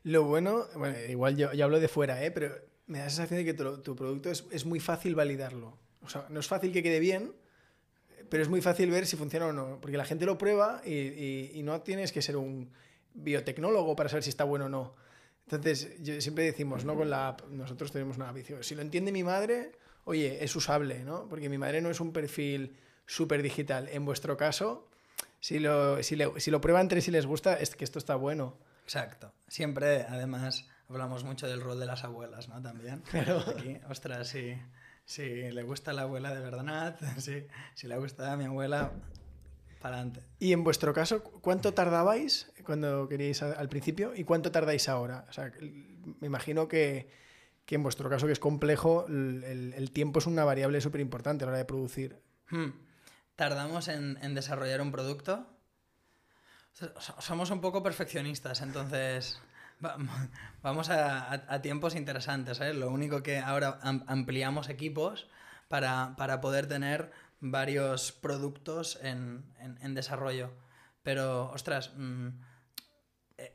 [0.02, 2.30] Lo bueno, bueno, igual yo, yo hablo de fuera, ¿eh?
[2.30, 2.54] Pero
[2.86, 5.78] me da la sensación de que tu, producto es, es, muy fácil validarlo.
[6.02, 7.32] O sea, no es fácil que quede bien,
[8.28, 9.78] pero es muy fácil ver si funciona o no.
[9.80, 12.70] Porque la gente lo prueba y, y, no tienes que ser un
[13.14, 14.94] biotecnólogo para saber si está bueno o no.
[15.44, 15.88] Entonces,
[16.22, 16.94] siempre decimos, ¿no?
[16.94, 18.38] Con la app, nosotros tenemos una app.
[18.62, 19.72] Si lo entiende mi madre,
[20.04, 21.28] oye, es usable, ¿no?
[21.28, 23.88] Porque mi madre no es un perfil súper digital.
[23.92, 24.88] En vuestro caso,
[25.40, 28.14] si lo, si, le, si lo prueban tres y les gusta, es que esto está
[28.14, 28.56] bueno.
[28.90, 29.32] Exacto.
[29.46, 32.60] Siempre, además, hablamos mucho del rol de las abuelas, ¿no?
[32.60, 33.04] También.
[33.10, 33.38] Claro.
[33.46, 34.58] Aquí, ostras, si,
[35.04, 38.90] si le gusta la abuela de verdad, si, si le gusta a mi abuela,
[39.80, 40.22] para adelante.
[40.40, 45.24] Y en vuestro caso, ¿cuánto tardabais cuando queríais al principio y cuánto tardáis ahora?
[45.28, 45.52] O sea,
[46.18, 47.08] me imagino que,
[47.66, 51.44] que en vuestro caso, que es complejo, el, el tiempo es una variable súper importante
[51.44, 52.20] a la hora de producir.
[52.50, 52.70] Hmm
[53.40, 55.46] tardamos en, en desarrollar un producto.
[57.18, 59.40] Somos un poco perfeccionistas, entonces
[60.62, 62.60] vamos a, a, tiempos interesantes.
[62.60, 62.74] ¿eh?
[62.74, 65.28] Lo único que ahora ampliamos equipos
[65.68, 70.52] para, para, poder tener varios productos en, en, desarrollo.
[71.02, 72.28] Pero, ostras, mmm,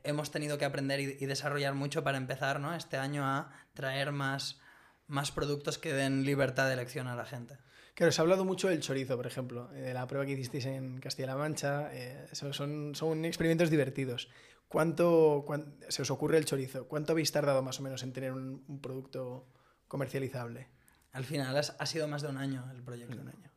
[0.03, 2.73] hemos tenido que aprender y, y, desarrollar mucho para empezar ¿no?
[2.73, 4.59] este año a traer más,
[5.07, 7.57] más productos que den libertad de elección a la gente.
[7.95, 10.99] Claro, se ha hablado mucho del chorizo, por ejemplo, de la prueba que hicisteis en
[10.99, 11.89] Castilla-La Mancha.
[11.93, 14.29] Eh, son, son experimentos divertidos.
[14.67, 15.45] ¿Cuánto,
[15.87, 16.89] se os ocurre el chorizo?
[16.89, 19.47] ¿Cuánto habéis tardado más o menos en tener un, un producto
[19.87, 20.67] comercializable?
[21.13, 23.15] Al final ha sido más de un año el proyecto.
[23.15, 23.49] De un año.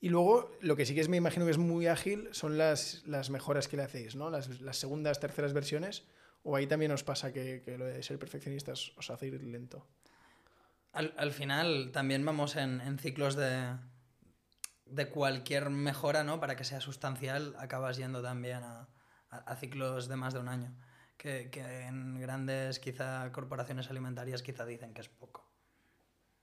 [0.00, 3.02] Y luego, lo que sí que es, me imagino que es muy ágil son las,
[3.06, 4.28] las mejoras que le hacéis, ¿no?
[4.28, 6.04] Las, las, segundas, terceras versiones.
[6.42, 9.86] ¿O ahí también os pasa que, que lo de ser perfeccionistas os hace ir lento?
[10.92, 13.76] Al, al final también vamos en, en ciclos de,
[14.86, 16.40] de cualquier mejora, ¿no?
[16.40, 18.88] Para que sea sustancial, acabas yendo también a,
[19.30, 20.76] a, ciclos de más de un año.
[21.16, 25.46] Que, que, en grandes, quizá, corporaciones alimentarias quizá dicen que es poco.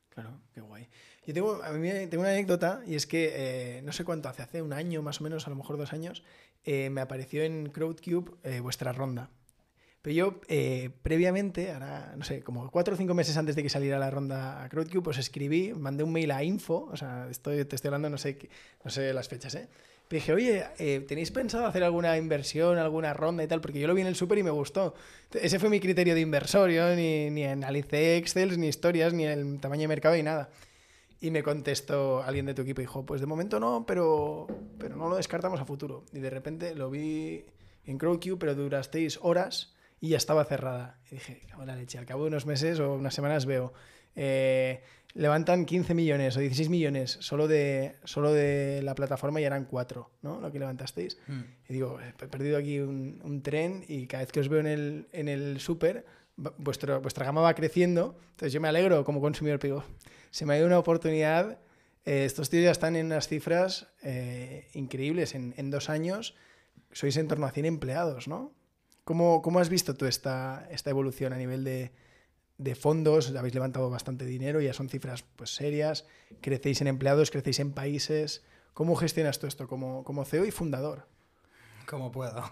[0.10, 0.88] Claro, qué guay.
[1.26, 3.34] Yo tengo, a tengo una anécdota y es que
[3.78, 5.94] eh, no sé cuánto hace, hace un año más o menos, a lo mejor dos
[5.94, 6.24] años,
[6.64, 9.30] eh, me apareció en Crowdcube eh, vuestra ronda
[10.08, 13.68] Pero yo, eh, previamente, ahora, no sé, como cuatro o cinco meses antes de que
[13.68, 17.66] saliera la ronda a CrowdCube, pues escribí, mandé un mail a info, o sea, estoy,
[17.66, 18.38] te estoy hablando, no sé,
[18.86, 19.68] no sé las fechas, ¿eh?
[20.10, 23.60] Dije, oye, eh, ¿tenéis pensado hacer alguna inversión, alguna ronda y tal?
[23.60, 24.94] Porque yo lo vi en el súper y me gustó.
[25.34, 29.60] Ese fue mi criterio de inversor, yo ni, ni analicé Excel, ni historias, ni el
[29.60, 30.52] tamaño de mercado, ni nada.
[31.20, 34.48] Y me contestó alguien de tu equipo y dijo, pues de momento no, pero,
[34.80, 36.06] pero no lo descartamos a futuro.
[36.14, 37.44] Y de repente lo vi
[37.86, 41.00] en CrowdCube, pero durasteis horas y ya estaba cerrada.
[41.12, 43.74] Y dije, la leche, al cabo de unos meses o unas semanas veo,
[44.16, 44.82] eh,
[45.14, 50.12] levantan 15 millones o 16 millones solo de, solo de la plataforma y eran 4,
[50.22, 50.40] ¿no?
[50.40, 51.18] Lo que levantasteis.
[51.28, 51.42] Hmm.
[51.68, 54.68] Y digo, he perdido aquí un, un, tren y cada vez que os veo en
[54.68, 56.06] el, en el súper,
[56.36, 58.18] vuestra gama va creciendo.
[58.32, 59.84] Entonces yo me alegro como consumidor, pero
[60.30, 61.60] se me ha ido una oportunidad.
[62.06, 65.34] Eh, estos tíos ya están en unas cifras eh, increíbles.
[65.36, 66.36] En, en, dos años
[66.92, 68.54] sois en torno a 100 empleados, ¿no?
[69.08, 71.94] ¿Cómo, cómo has visto tú esta, esta evolución a nivel de,
[72.58, 73.34] de fondos?
[73.34, 76.06] Habéis levantado bastante dinero, ya son cifras pues, serias.
[76.42, 78.44] Crecéis en empleados, crecéis en países.
[78.74, 81.08] ¿Cómo gestionas tú esto como, como CEO y fundador?
[81.86, 82.50] ¿Cómo puedo?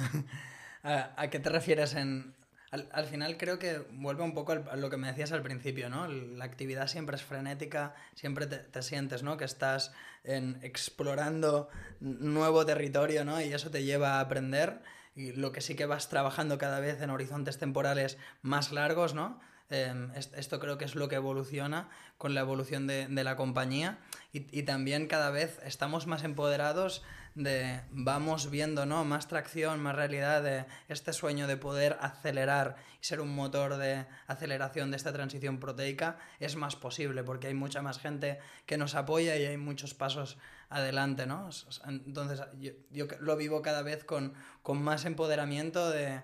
[0.82, 2.34] ¿A, qué te refieres en,
[2.70, 6.06] al, final creo que vuelve un poco a lo que me decías al principio, ¿no?
[6.08, 9.38] La actividad siempre es frenética, siempre te, sientes, ¿no?
[9.38, 13.40] Que estás en, explorando nuevo territorio, ¿no?
[13.40, 14.82] Y eso te lleva a aprender.
[15.14, 19.40] Y lo que sí que vas trabajando cada vez en horizontes temporales más largos, ¿no?
[19.70, 23.98] Em, esto creo que es lo que evoluciona con la evolución de, la compañía
[24.30, 27.02] y, y, también cada vez estamos más empoderados
[27.34, 29.04] de vamos viendo ¿no?
[29.04, 34.06] más tracción, más realidad de este sueño de poder acelerar y ser un motor de
[34.26, 38.94] aceleración de esta transición proteica es más posible porque hay mucha más gente que nos
[38.94, 40.38] apoya y hay muchos pasos
[40.74, 41.48] adelante, ¿no?
[41.86, 46.22] Entonces yo, yo lo vivo cada vez con, con más empoderamiento de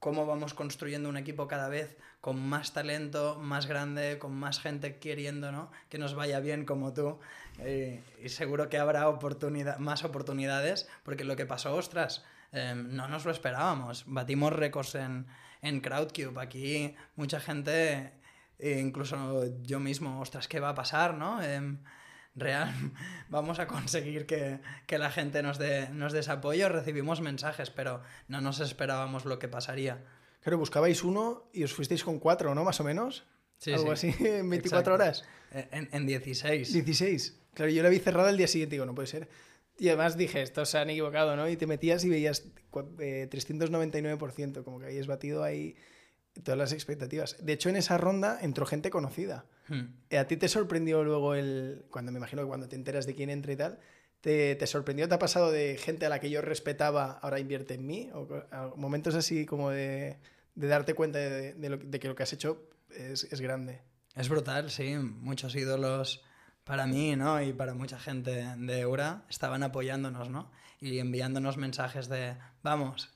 [0.00, 4.98] cómo vamos construyendo un equipo cada vez con más talento, más grande, con más gente
[4.98, 5.70] queriendo ¿no?
[5.88, 7.18] que nos vaya bien como tú.
[7.58, 13.08] Eh, y seguro que habrá oportunidad, más oportunidades, porque lo que pasó, ostras, em, no
[13.08, 14.04] nos lo esperábamos.
[14.06, 15.26] Batimos récords en,
[15.62, 16.40] en Crowdcube.
[16.40, 18.12] Aquí mucha gente,
[18.58, 21.14] e incluso yo mismo, ostras, ¿qué va a pasar?
[21.14, 21.42] ¿no?
[21.42, 21.78] Em,
[22.34, 22.72] real,
[23.28, 26.68] vamos a conseguir que, que la gente nos dé, nos dé apoyo.
[26.68, 30.04] Recibimos mensajes, pero no nos esperábamos lo que pasaría.
[30.40, 32.64] Claro, buscabais uno y os fuisteis con cuatro, ¿no?
[32.64, 33.24] Más o menos.
[33.58, 35.24] Sí, Algo así, en 24 horas.
[35.52, 36.72] En, en 16.
[36.72, 37.38] 16.
[37.54, 39.28] Claro, yo la vi cerrada el día siguiente y digo, no puede ser.
[39.78, 41.48] Y además dije, estos se han equivocado, ¿no?
[41.48, 42.44] Y te metías y veías
[42.98, 45.74] eh, 399%, como que habías batido ahí
[46.44, 47.36] todas las expectativas.
[47.44, 49.46] De hecho, en esa ronda entró gente conocida.
[49.70, 50.16] Hmm.
[50.16, 51.84] ¿A ti te sorprendió luego el.
[51.90, 53.78] Cuando me imagino que cuando te enteras de quién entra y tal,
[54.20, 55.08] ¿te, te sorprendió?
[55.08, 58.10] ¿Te ha pasado de gente a la que yo respetaba ahora invierte en mí?
[58.12, 58.26] ¿O
[58.76, 60.18] momentos así como de,
[60.56, 63.80] de darte cuenta de, de, lo, de, que lo que has hecho es, es grande?
[64.16, 64.96] Es brutal, sí.
[64.96, 66.24] Muchos ídolos
[66.64, 67.40] para mí, ¿no?
[67.40, 70.50] Y para mucha gente de Eura estaban apoyándonos, ¿no?
[70.80, 73.10] Y enviándonos mensajes de, vamos.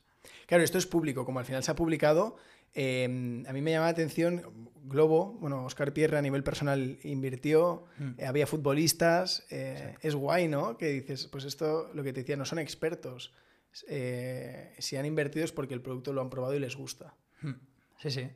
[0.47, 2.37] Claro, esto es público, como al final se ha publicado.
[2.75, 4.43] Eh, a mí me llama la atención,
[4.85, 8.11] Globo, bueno, Oscar Pierre a nivel personal invirtió, mm.
[8.19, 10.77] eh, había futbolistas, eh, es guay, ¿no?
[10.77, 13.33] Que dices, pues esto, lo que te decía, no son expertos.
[13.73, 17.15] si han invertido es porque el producto lo han probado y les gusta.
[17.41, 17.53] Mm.
[17.99, 18.31] Sí, sí.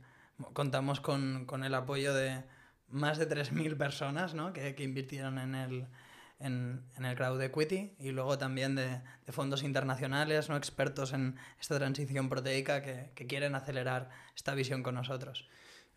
[0.52, 2.44] Contamos con, con el apoyo de,
[2.88, 4.52] más de 3.000 personas ¿no?
[4.52, 5.86] que, que, invirtieron en el,
[6.38, 10.56] en, en, el crowd equity y luego también de, de, fondos internacionales, ¿no?
[10.56, 15.48] expertos en esta transición proteica que, que quieren acelerar esta visión con nosotros.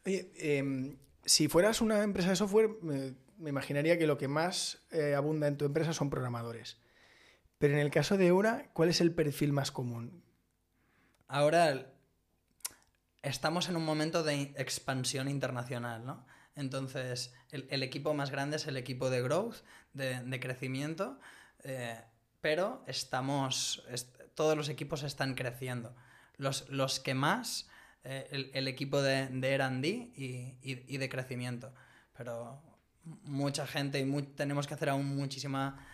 [0.05, 4.83] Oye, eh, si fueras una empresa de software, me, me imaginaría que lo que más
[4.91, 6.77] eh, abunda en tu empresa son programadores.
[7.57, 10.23] Pero en el caso de Eura, ¿cuál es el perfil más común?
[11.27, 11.93] Ahora
[13.21, 16.25] estamos en un momento de expansión internacional, ¿no?
[16.55, 19.57] Entonces, el, equipo más grande es el equipo de growth,
[19.93, 21.19] de, crecimiento,
[21.63, 21.99] eh,
[22.41, 25.93] pero estamos, est todos los equipos están creciendo.
[26.37, 27.69] Los, los que más,
[28.03, 31.73] eh, el, equipo de, de R&D y, y, de crecimiento.
[32.17, 32.61] Pero
[33.03, 35.85] mucha gente y tenemos que hacer aún muchísima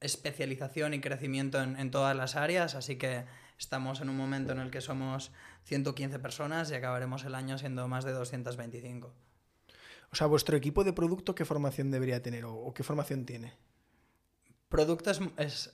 [0.00, 3.24] especialización y crecimiento en, en todas las áreas, así que
[3.58, 5.32] estamos en un momento en el que somos
[5.64, 9.12] 115 personas y acabaremos el año siendo más de 225.
[10.12, 13.52] O sea, vuestro equipo de producto, ¿qué formación debería tener o, qué formación tiene?
[14.68, 15.72] Producto es, es,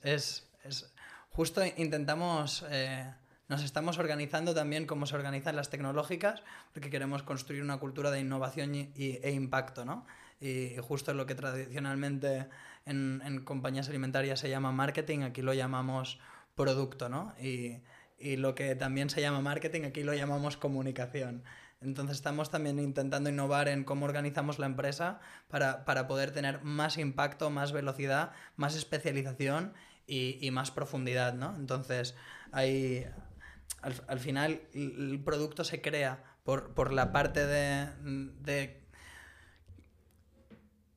[0.63, 0.93] es,
[1.29, 3.13] justo intentamos, eh,
[3.47, 8.19] nos estamos organizando también como se organizan las tecnológicas, porque queremos construir una cultura de
[8.19, 10.05] innovación y, e impacto, ¿no?
[10.39, 12.47] Y justo lo que tradicionalmente
[12.85, 16.19] en, en compañías alimentarias se llama marketing, aquí lo llamamos
[16.55, 17.33] producto, ¿no?
[17.39, 17.81] Y,
[18.19, 21.43] y lo que también se llama marketing, aquí lo llamamos comunicación.
[21.81, 27.49] Entonces estamos también intentando innovar en cómo organizamos la empresa para, poder tener más impacto,
[27.49, 29.73] más velocidad, más especialización
[30.07, 31.55] y, más profundidad, ¿no?
[31.55, 32.15] Entonces,
[32.51, 33.05] hay,
[33.81, 38.86] al, final el producto se crea por, la parte de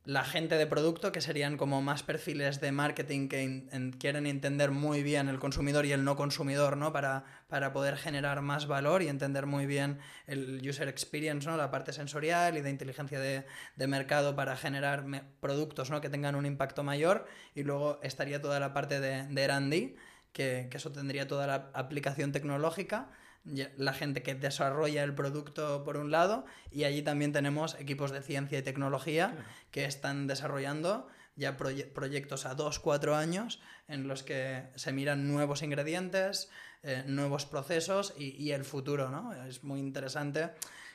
[0.05, 5.03] la gente de producto, que serían como más perfiles de marketing que quieren entender muy
[5.03, 6.93] bien el consumidor y el no consumidor, ¿no?
[6.93, 11.57] Para, para poder generar más valor y entender muy bien el user experience, ¿no?
[11.59, 13.45] La parte sensorial y de inteligencia de,
[13.87, 15.05] mercado para generar
[15.41, 16.01] productos, ¿no?
[16.01, 17.27] Que tengan un impacto mayor.
[17.55, 19.97] Y luego estaría toda la parte de, de R&D,
[20.33, 23.11] que, que eso tendría toda la aplicación tecnológica
[23.45, 28.23] la gente que desarrolla el producto por un lado y allí también tenemos equipos de
[28.23, 29.35] ciencia y tecnología
[29.71, 35.63] que están desarrollando ya proyectos a dos, cuatro años en los que se miran nuevos
[35.63, 36.51] ingredientes,
[36.83, 39.33] eh, nuevos procesos y, el futuro, ¿no?
[39.47, 40.51] Es muy interesante.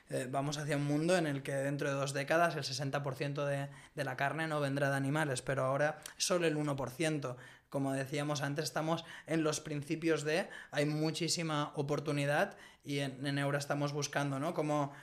[0.09, 3.69] Eh, vamos hacia un mundo en el que dentro de dos décadas el 60% de,
[3.95, 7.35] de, la carne no vendrá de animales, pero ahora solo el 1%
[7.69, 13.57] como decíamos antes, estamos en los principios de, hay muchísima oportunidad y en, en Eura
[13.57, 14.53] estamos buscando, ¿no?
[14.53, 14.93] Como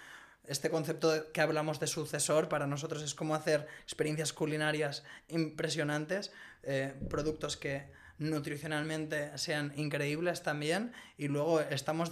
[0.46, 6.32] este concepto que hablamos de sucesor para nosotros es como hacer experiencias culinarias impresionantes,
[6.62, 12.10] eh, productos que nutricionalmente sean increíbles también y luego estamos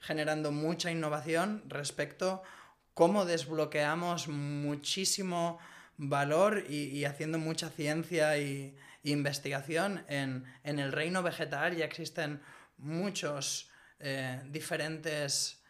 [0.00, 2.42] generando mucha innovación respecto
[2.94, 5.58] cómo desbloqueamos muchísimo
[5.96, 12.40] valor y haciendo mucha ciencia y, investigación en, el reino vegetal ya existen
[12.78, 15.62] muchos eh, diferentes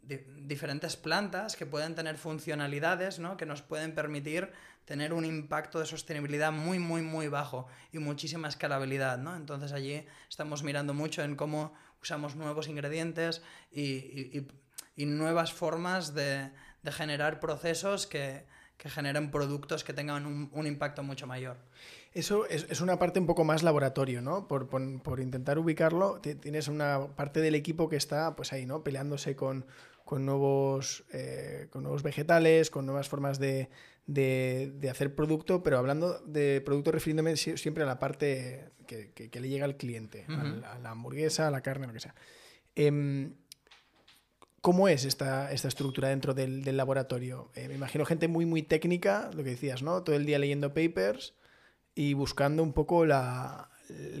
[0.00, 3.36] diferentes plantas que pueden tener funcionalidades ¿no?
[3.36, 4.50] que nos pueden permitir
[4.84, 9.18] tener un impacto de sostenibilidad muy, muy, muy bajo y muchísima escalabilidad.
[9.18, 9.36] ¿no?
[9.36, 14.46] Entonces allí estamos mirando mucho en cómo usamos nuevos ingredientes y,
[14.96, 16.50] nuevas formas de,
[16.90, 18.46] generar procesos que,
[18.78, 21.58] que generen productos que tengan un impacto mucho mayor.
[22.14, 24.48] Eso es, una parte un poco más laboratorio, ¿no?
[24.48, 28.82] Por, intentar ubicarlo, tienes una parte del equipo que está pues ahí, ¿no?
[28.82, 29.66] Peleándose con,
[30.10, 33.68] nuevos, eh, con nuevos vegetales, con nuevas formas de,
[34.90, 39.76] hacer producto, pero hablando de producto refiriéndome siempre a la parte que, le llega al
[39.76, 42.14] cliente, a, la, hamburguesa, a la carne, lo que sea.
[42.74, 43.34] Em,
[44.60, 47.50] ¿Cómo es esta, esta, estructura dentro del, laboratorio?
[47.54, 50.02] Eh, me imagino gente muy, muy técnica, lo que decías, ¿no?
[50.02, 51.34] Todo el día leyendo papers
[51.94, 53.70] y buscando un poco la,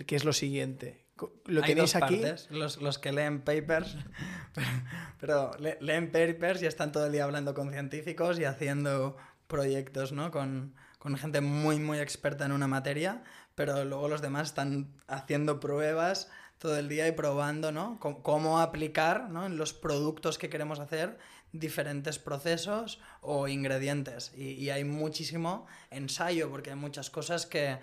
[0.06, 1.04] qué es lo siguiente.
[1.46, 2.22] Lo tenéis aquí.
[2.50, 3.96] Los, los, que leen papers,
[5.20, 9.16] pero, leen papers y están todo el día hablando con científicos y haciendo
[9.48, 10.30] proyectos, ¿no?
[10.30, 13.24] Con, con gente muy, muy experta en una materia,
[13.54, 17.98] pero luego los demás están haciendo pruebas todo el día y probando, ¿no?
[18.00, 19.46] cómo aplicar, ¿no?
[19.46, 21.18] En los productos que queremos hacer
[21.52, 24.32] diferentes procesos o ingredientes.
[24.36, 27.78] Y, hay muchísimo ensayo, porque hay muchas cosas que,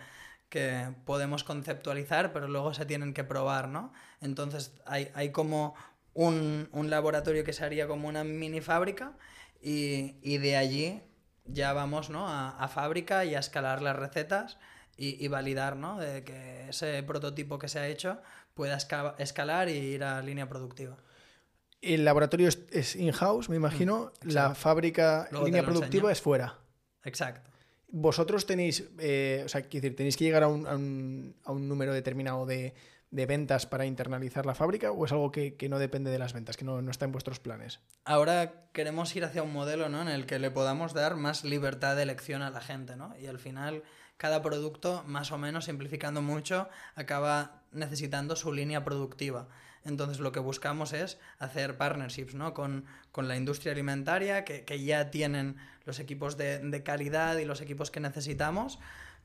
[1.03, 3.91] podemos conceptualizar, pero luego se tienen que probar, ¿no?
[4.21, 5.75] Entonces hay, como
[6.13, 9.17] un, laboratorio que se haría como una mini fábrica
[9.61, 11.01] y, de allí
[11.43, 12.25] ya vamos ¿no?
[12.29, 14.57] a, fábrica y a escalar las recetas
[14.95, 15.99] y, validar ¿no?
[15.99, 18.21] de que ese prototipo que se ha hecho
[18.55, 18.77] pueda
[19.19, 20.97] escalar y ir a línea productiva.
[21.81, 24.11] El laboratorio es, in-house, me imagino.
[24.23, 26.57] Mm, la fábrica, línea productiva es fuera.
[27.03, 27.51] Exacto.
[27.89, 32.73] Vosotros tenéis, eh, o sea, decir, tenéis que llegar a un, número determinado de,
[33.11, 36.65] ventas para internalizar la fábrica o es algo que, no depende de las ventas, que
[36.65, 37.79] no, está en vuestros planes?
[38.03, 40.01] Ahora queremos ir hacia un modelo ¿no?
[40.01, 43.15] en el que le podamos dar más libertad de elección a la gente, ¿no?
[43.17, 43.83] Y al final
[44.17, 49.47] cada producto, más o menos simplificando mucho, acaba necesitando su línea productiva.
[49.83, 52.53] Entonces lo que buscamos es hacer partnerships ¿no?
[52.53, 57.99] con, la industria alimentaria, que, ya tienen los equipos de, calidad y los equipos que
[57.99, 58.79] necesitamos.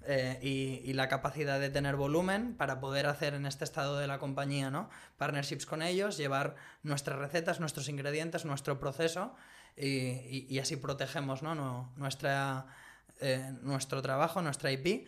[0.06, 4.18] Eh, y, la capacidad de tener volumen para poder hacer en este estado de la
[4.18, 4.88] compañía, ¿no?
[5.18, 9.34] Partnerships con ellos, llevar nuestras recetas, nuestros ingredientes, nuestro proceso
[9.76, 11.92] y, así protegemos ¿no?
[11.96, 12.66] nuestra,
[13.20, 15.06] eh, nuestro trabajo, nuestra IP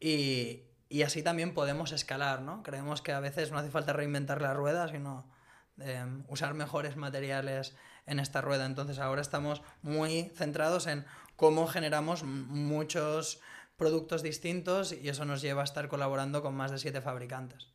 [0.00, 2.62] y, y así también podemos escalar, ¿no?
[2.62, 5.30] Creemos que a veces no hace falta reinventar la rueda, sino
[5.78, 7.76] em, usar mejores materiales
[8.06, 8.66] en esta rueda.
[8.66, 11.04] Entonces ahora estamos muy centrados en
[11.36, 13.40] cómo generamos muchos
[13.76, 17.68] productos distintos y eso nos lleva a estar colaborando con más de siete fabricantes.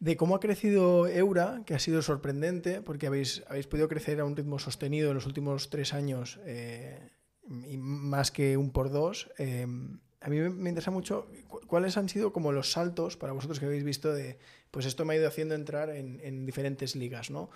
[0.00, 4.24] De cómo ha crecido Eura, que ha sido sorprendente, porque habéis, habéis podido crecer a
[4.24, 7.12] un ritmo sostenido en los últimos tres años, eh,
[7.48, 9.30] y más que un por dos.
[9.38, 11.28] Em, a mí me interesa mucho
[11.66, 14.38] cuáles han sido como los saltos para vosotros que habéis visto de,
[14.70, 17.50] pues esto me ha ido haciendo entrar en, diferentes ligas, ¿no?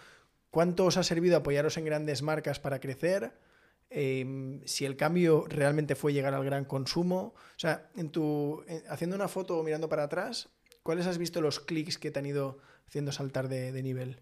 [0.51, 3.33] ¿Cuánto os ha servido apoyaros en grandes marcas para crecer?
[3.91, 7.35] Em, si el cambio realmente fue llegar al gran consumo.
[7.37, 10.49] O sea, en tu, haciendo una foto o mirando para atrás,
[10.83, 14.21] ¿cuáles has visto los clics que te han ido haciendo saltar de, nivel?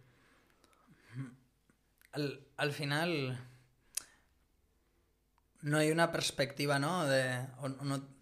[2.12, 3.40] Al, final,
[5.62, 7.06] no hay una perspectiva, ¿no?
[7.06, 7.46] De,
[7.82, 8.13] no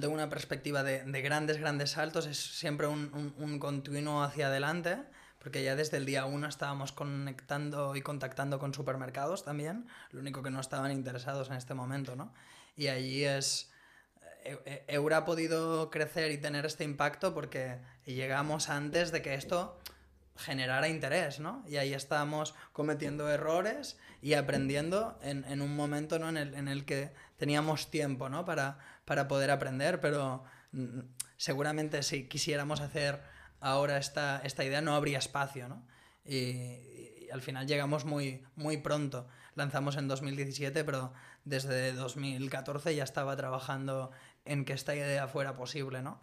[0.00, 4.98] tengo una perspectiva de, grandes, grandes saltos, es siempre un, continuo hacia adelante,
[5.38, 10.42] porque ya desde el día uno estábamos conectando y contactando con supermercados también, lo único
[10.42, 12.32] que no estaban interesados en este momento, ¿no?
[12.76, 13.70] Y allí es...
[14.44, 19.34] E, e, Eura ha podido crecer y tener este impacto porque llegamos antes de que
[19.34, 19.78] esto
[20.36, 21.64] generara interés, ¿no?
[21.68, 26.28] Y ahí estábamos cometiendo errores y aprendiendo en, un momento ¿no?
[26.28, 28.44] en, el, en el que teníamos tiempo, ¿no?
[28.44, 31.00] Para, para poder aprender, pero mm,
[31.36, 33.20] seguramente si quisiéramos hacer
[33.60, 35.86] ahora esta, esta idea no habría espacio, ¿no?
[36.24, 36.90] Y,
[37.32, 39.26] al final llegamos muy, muy pronto.
[39.54, 44.10] Lanzamos en 2017, pero desde 2014 ya estaba trabajando
[44.44, 46.20] en que esta idea fuera posible, ¿no?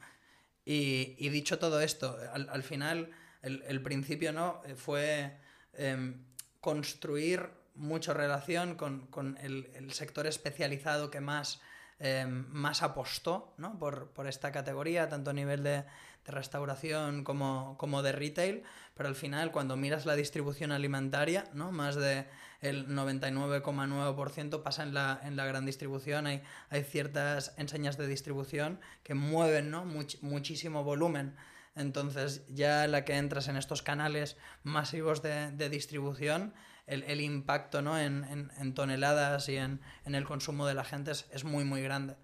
[0.65, 3.09] Y, y dicho todo esto, al, al final
[3.41, 4.61] el, el, principio, ¿no?
[4.75, 5.35] Fue
[5.73, 6.23] em,
[6.61, 11.61] construir mucha relación con, con el, el, sector especializado que más
[12.01, 13.77] Em, más apostó ¿no?
[13.77, 15.83] por, por, esta categoría, tanto a nivel de,
[16.25, 18.63] de restauración como, como, de retail,
[18.95, 21.73] pero al final cuando miras la distribución alimentaria, ¿no?
[21.73, 22.25] más de
[22.61, 28.79] el 99,9% pasa en la, en la gran distribución, hay, hay ciertas enseñas de distribución
[29.03, 29.83] que mueven ¿no?
[30.21, 31.35] muchísimo volumen.
[31.75, 36.53] Entonces ya la que entras en estos canales masivos de, de distribución
[36.89, 37.99] el, impacto ¿no?
[37.99, 42.15] en, toneladas y en, el consumo de la gente es, muy, muy grande.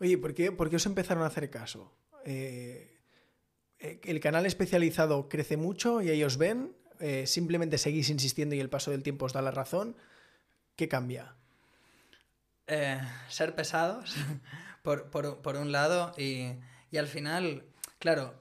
[0.00, 1.92] Oye, ¿por qué, por qué os empezaron a hacer caso?
[2.24, 3.00] Eh,
[3.78, 6.76] eh, ¿El canal especializado crece mucho y ellos ven?
[7.00, 9.96] Eh, ¿Simplemente seguís insistiendo y el paso del tiempo os da la razón?
[10.76, 11.36] ¿Qué cambia?
[13.28, 14.14] ser pesados,
[14.82, 16.52] por, por, un lado, y,
[16.90, 17.66] y al final,
[17.98, 18.40] claro,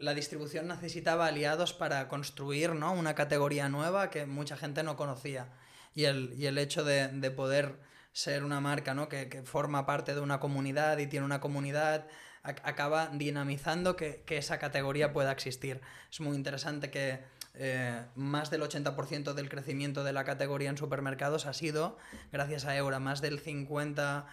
[0.00, 2.92] la distribución necesitaba aliados para construir ¿no?
[2.92, 5.48] una categoría nueva que mucha gente no conocía.
[5.94, 7.76] Y el, y el hecho de, de, poder
[8.12, 9.08] ser una marca ¿no?
[9.08, 12.06] que, que, forma parte de una comunidad y tiene una comunidad,
[12.42, 15.80] acaba dinamizando que, que, esa categoría pueda existir.
[16.10, 17.20] Es muy interesante que
[17.54, 21.98] eh, más del 80% del crecimiento de la categoría en supermercados ha sido
[22.32, 24.24] gracias a Eura, más del 50%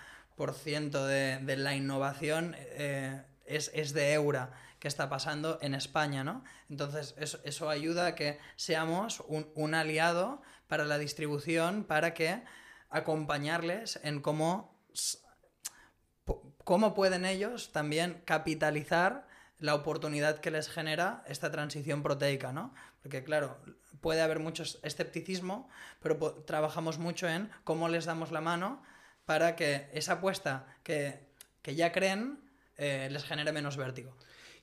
[1.05, 6.43] de, de la innovación eh, es, es de Eura que está pasando en España, ¿no?
[6.69, 12.43] Entonces, eso, ayuda a que seamos un, un, aliado para la distribución, para que
[12.89, 14.77] acompañarles en cómo,
[16.63, 19.27] cómo pueden ellos también capitalizar
[19.59, 22.73] la oportunidad que les genera esta transición proteica, ¿no?
[23.01, 23.57] Porque, claro,
[24.01, 25.69] puede haber mucho escepticismo,
[26.01, 28.83] pero trabajamos mucho en cómo les damos la mano
[29.25, 31.27] para que esa apuesta que,
[31.61, 32.39] que ya creen
[32.77, 34.15] eh, les genere menos vértigo.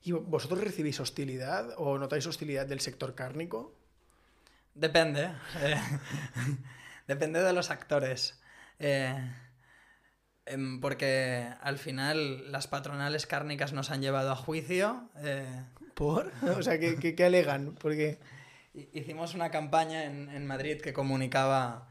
[0.04, 3.74] ¿Y vosotros recibís hostilidad o notáis hostilidad del sector cárnico?
[4.74, 5.30] Depende.
[5.62, 5.80] Eh,
[7.08, 8.38] depende de los actores.
[8.78, 9.16] Eh,
[10.44, 15.08] em, porque al final las patronales cárnicas nos han llevado a juicio.
[15.22, 16.32] Eh, ¿Por?
[16.54, 17.74] O sea, ¿qué, qué, alegan?
[17.74, 18.18] Porque...
[18.92, 21.88] Hicimos una campaña en, en Madrid que comunicaba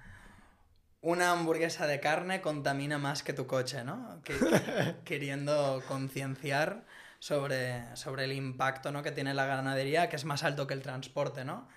[1.02, 4.22] una hamburguesa de carne contamina más que tu coche, ¿no?
[5.04, 6.84] queriendo concienciar
[7.24, 9.02] sobre, sobre el impacto ¿no?
[9.02, 11.70] que tiene la ganadería, que es más alto que el transporte, ¿no?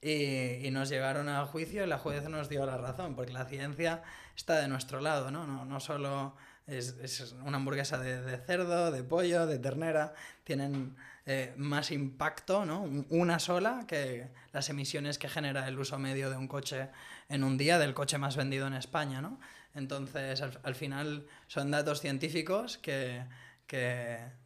[0.00, 3.44] Y, y, nos llegaron al juicio y la juez nos dio la razón, porque la
[3.44, 4.02] ciencia
[4.34, 5.46] está de nuestro lado, ¿no?
[5.46, 6.36] No, no solo
[6.66, 10.96] es, es, una hamburguesa de, de, cerdo, de pollo, de ternera, tienen
[11.26, 12.84] eh, más impacto, ¿no?
[13.10, 16.88] Una sola que las emisiones que genera el uso medio de un coche
[17.28, 19.38] en un día, del coche más vendido en España, ¿no?
[19.74, 23.22] Entonces, al, al final son datos científicos que,
[23.66, 24.43] que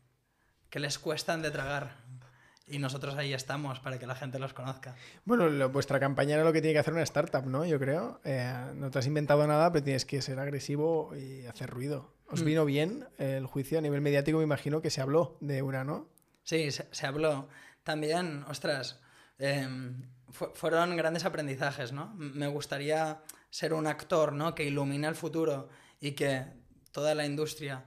[0.70, 1.96] que les cuestan de tragar.
[2.70, 4.94] Y nosotros ahí estamos para que la gente los conozca.
[5.24, 7.64] Bueno, vuestra campaña era lo que tiene que hacer una startup, ¿no?
[7.64, 8.20] Yo creo.
[8.24, 12.12] Eh, no te has inventado nada, pero tienes que ser agresivo y hacer ruido.
[12.30, 12.44] ¿Os mm.
[12.44, 14.38] vino bien el juicio a nivel mediático?
[14.38, 16.08] Me imagino que se habló de una, ¿no?
[16.42, 17.48] Sí, se, habló.
[17.84, 19.00] También, ostras,
[19.38, 22.12] em, fueron grandes aprendizajes, ¿no?
[22.16, 24.54] Me gustaría ser un actor, ¿no?
[24.54, 26.44] Que ilumina el futuro y que
[26.92, 27.84] toda la industria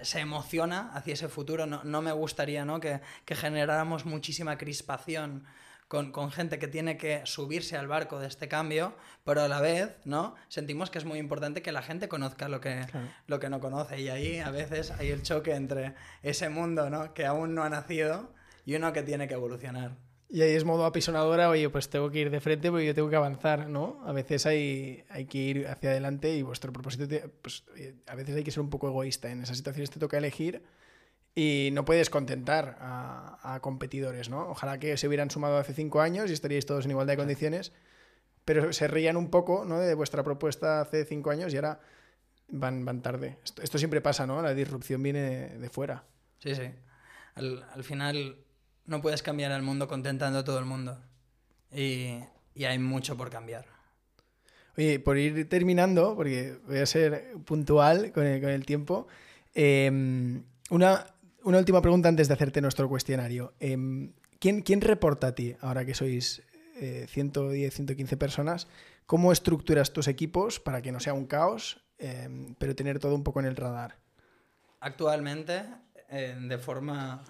[0.00, 1.66] se emociona hacia ese futuro.
[1.66, 2.80] No, no me gustaría ¿no?
[2.80, 5.44] Que, que, generáramos muchísima crispación
[5.88, 8.94] con, con, gente que tiene que subirse al barco de este cambio,
[9.24, 10.34] pero a la vez, ¿no?
[10.48, 12.86] Sentimos que es muy importante que la gente conozca lo que,
[13.26, 14.00] lo que no conoce.
[14.00, 17.14] Y ahí a veces hay el choque entre ese mundo, ¿no?
[17.14, 18.34] Que aún no ha nacido
[18.66, 20.07] y uno que tiene que evolucionar.
[20.30, 23.08] Y ahí es modo apisonadora, oye, pues tengo que ir de frente porque yo tengo
[23.08, 24.02] que avanzar, ¿no?
[24.04, 27.06] A veces hay, hay que ir hacia adelante y vuestro propósito,
[27.40, 27.64] pues
[28.06, 29.30] a veces hay que ser un poco egoísta.
[29.30, 30.62] En esas situaciones te toca elegir
[31.34, 34.50] y no puedes contentar a, competidores, ¿no?
[34.50, 37.72] Ojalá que se hubieran sumado hace cinco años y estaríais todos en igualdad de condiciones,
[38.44, 39.78] pero se rían un poco, ¿no?
[39.78, 41.80] De vuestra propuesta hace cinco años y ahora
[42.48, 43.38] van, van tarde.
[43.44, 44.42] Esto, esto siempre pasa, ¿no?
[44.42, 46.04] La disrupción viene de fuera.
[46.38, 46.70] Sí, sí.
[47.34, 48.36] Al, al final
[48.88, 50.98] no puedes cambiar el mundo contentando a todo el mundo.
[51.70, 52.18] Y,
[52.54, 53.66] y, hay mucho por cambiar.
[54.76, 59.06] Oye, por ir terminando, porque voy a ser puntual con el, con el tiempo,
[59.54, 61.04] em, una,
[61.44, 63.52] una, última pregunta antes de hacerte nuestro cuestionario.
[63.60, 66.42] Em, ¿quién, ¿quién, reporta a ti, ahora que sois
[66.78, 68.68] 110, eh, 115 personas?
[69.04, 73.24] ¿Cómo estructuras tus equipos para que no sea un caos, em, pero tener todo un
[73.24, 73.96] poco en el radar?
[74.80, 75.64] Actualmente,
[76.08, 77.24] eh, de forma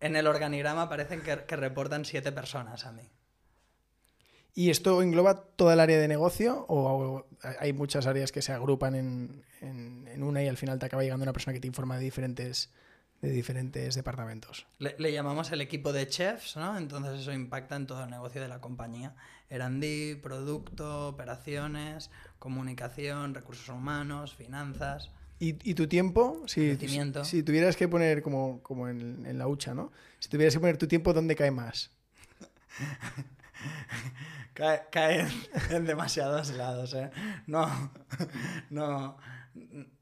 [0.00, 3.10] en el organigrama parecen que, reportan siete personas a mí.
[4.54, 7.26] ¿Y esto engloba toda el área de negocio o,
[7.60, 11.32] hay muchas áreas que se agrupan en, una y al final te acaba llegando una
[11.32, 12.72] persona que te informa de diferentes,
[13.20, 14.66] de diferentes departamentos?
[14.78, 16.78] Le, llamamos el equipo de chefs, ¿no?
[16.78, 19.14] Entonces eso impacta en todo el negocio de la compañía.
[19.50, 25.10] R&D, producto, operaciones, comunicación, recursos humanos, finanzas.
[25.38, 26.42] ¿Y, tu tiempo?
[26.46, 26.78] Si,
[27.24, 29.92] si, tuvieras que poner, como, como en, la hucha, ¿no?
[30.18, 31.90] Si tuvieras que poner tu tiempo, ¿dónde cae más?
[34.54, 35.26] cae,
[35.70, 37.10] en demasiados lados, ¿eh?
[37.46, 37.92] No,
[38.70, 39.18] no,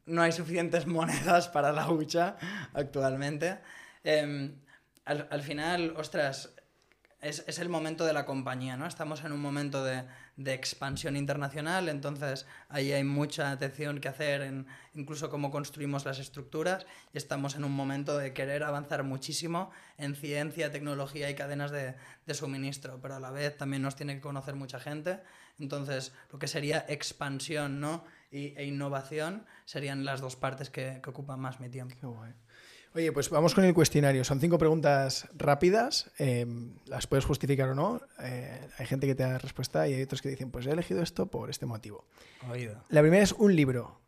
[0.06, 2.36] no hay suficientes monedas para la hucha
[2.72, 3.58] actualmente.
[4.04, 4.54] Em,
[5.04, 6.54] al, al, final, ostras,
[7.20, 8.86] es, es, el momento de la compañía, ¿no?
[8.86, 10.04] Estamos en un momento de,
[10.36, 16.18] de, expansión internacional, entonces ahí hay mucha atención que hacer en incluso cómo construimos las
[16.18, 21.70] estructuras y estamos en un momento de querer avanzar muchísimo en ciencia, tecnología y cadenas
[21.70, 21.94] de,
[22.26, 25.20] de suministro, pero a la vez también nos tiene que conocer mucha gente,
[25.58, 28.04] entonces lo que sería expansión ¿no?
[28.30, 31.94] y, e innovación serían las dos partes que, que ocupan más mi tiempo.
[32.00, 32.32] Qué guay.
[32.96, 34.22] Oye, pues vamos con el cuestionario.
[34.22, 36.12] Son cinco preguntas rápidas.
[36.16, 38.00] Em, las puedes justificar o no.
[38.20, 41.02] Eh, hay gente que te da respuesta y hay otros que dicen, pues he elegido
[41.02, 42.06] esto por este motivo.
[42.48, 42.84] Oído.
[42.90, 44.00] La primera es un libro.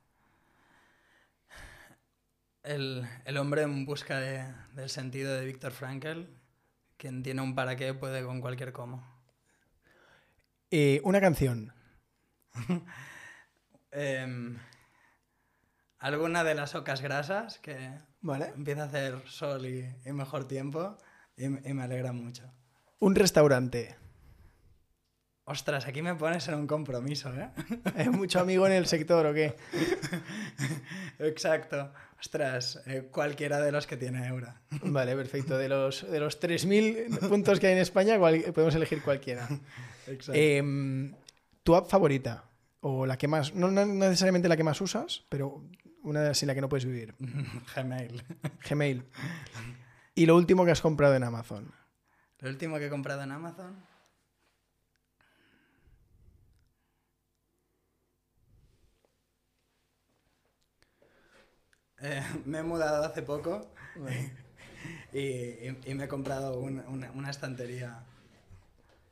[2.62, 6.22] El, hombre en busca del sentido de Víctor Frankl.
[6.96, 9.04] Quien tiene un para qué puede con cualquier cómo.
[10.70, 11.74] Eh, una canción.
[13.92, 14.58] Em,
[15.98, 18.52] alguna de las ocas grasas que ¿Vale?
[18.56, 20.98] Empieza a hacer sol y, mejor tiempo
[21.36, 22.42] y, me alegra mucho.
[22.98, 23.94] Un restaurante.
[25.44, 27.50] Ostras, aquí me pones en un compromiso, ¿eh?
[27.96, 29.54] ¿Es mucho amigo en el sector o qué?
[31.20, 31.92] Exacto.
[32.18, 34.60] Ostras, eh, cualquiera de los que tiene Eura.
[34.82, 35.56] Vale, perfecto.
[35.56, 39.46] De los, de los 3.000 puntos que hay en España, podemos elegir cualquiera.
[40.08, 40.32] Exacto.
[40.34, 41.14] Em,
[41.62, 42.50] ¿Tu app favorita?
[42.80, 45.62] O la que más, no necesariamente la que más usas, pero
[46.06, 47.14] una sin la que no puedes vivir.
[47.76, 48.22] Gmail.
[48.68, 49.04] Gmail.
[50.14, 51.72] ¿Y lo último que has comprado en Amazon?
[52.38, 53.84] Lo último que he comprado en Amazon.
[61.98, 63.72] Eh, me he mudado hace poco
[65.12, 68.04] y, me he comprado una estantería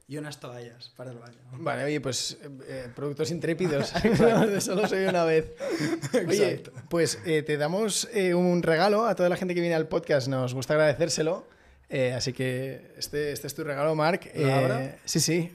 [0.06, 1.38] y unas toallas para el baño.
[1.52, 3.88] Vale, oye, pues eh, eh, productos intrépidos.
[4.60, 5.52] solo soy una vez.
[6.28, 10.28] Oye, pues eh, te damos un regalo a toda la gente que viene al podcast.
[10.28, 11.46] Nos gusta agradecérselo.
[12.14, 14.30] así que este, este es tu regalo, Marc.
[15.04, 15.52] Sí, sí.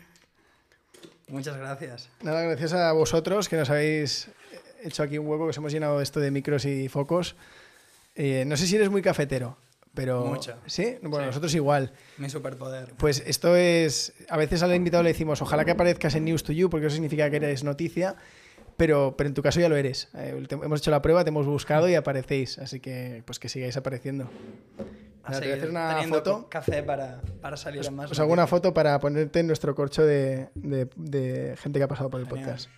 [1.28, 2.10] Muchas gracias.
[2.22, 4.30] Nada, gracias a vosotros que nos habéis
[4.84, 7.36] hecho aquí un hueco, que os hemos llenado esto de micros y focos.
[8.16, 9.58] no sé si eres muy cafetero.
[9.94, 10.56] Pero, Mucho.
[10.66, 10.98] ¿Sí?
[11.02, 11.92] Bueno, nosotros igual.
[12.18, 12.94] Mi superpoder.
[12.98, 14.14] Pues esto es.
[14.30, 16.96] A veces al invitado le decimos, ojalá que aparezcas en News to You, porque eso
[16.96, 18.16] significa que eres noticia.
[18.78, 20.08] Pero, pero en tu caso ya lo eres.
[20.14, 22.60] Eh, hemos hecho la prueba, te hemos buscado y aparecéis.
[22.60, 24.30] Así que, pues que sigáis apareciendo.
[25.24, 26.48] A te voy a hacer una foto.
[26.50, 28.10] café para, para salir os, más.
[28.10, 31.88] Os hago una foto para ponerte en nuestro corcho de, de, de gente que ha
[31.90, 32.70] pasado por el podcast.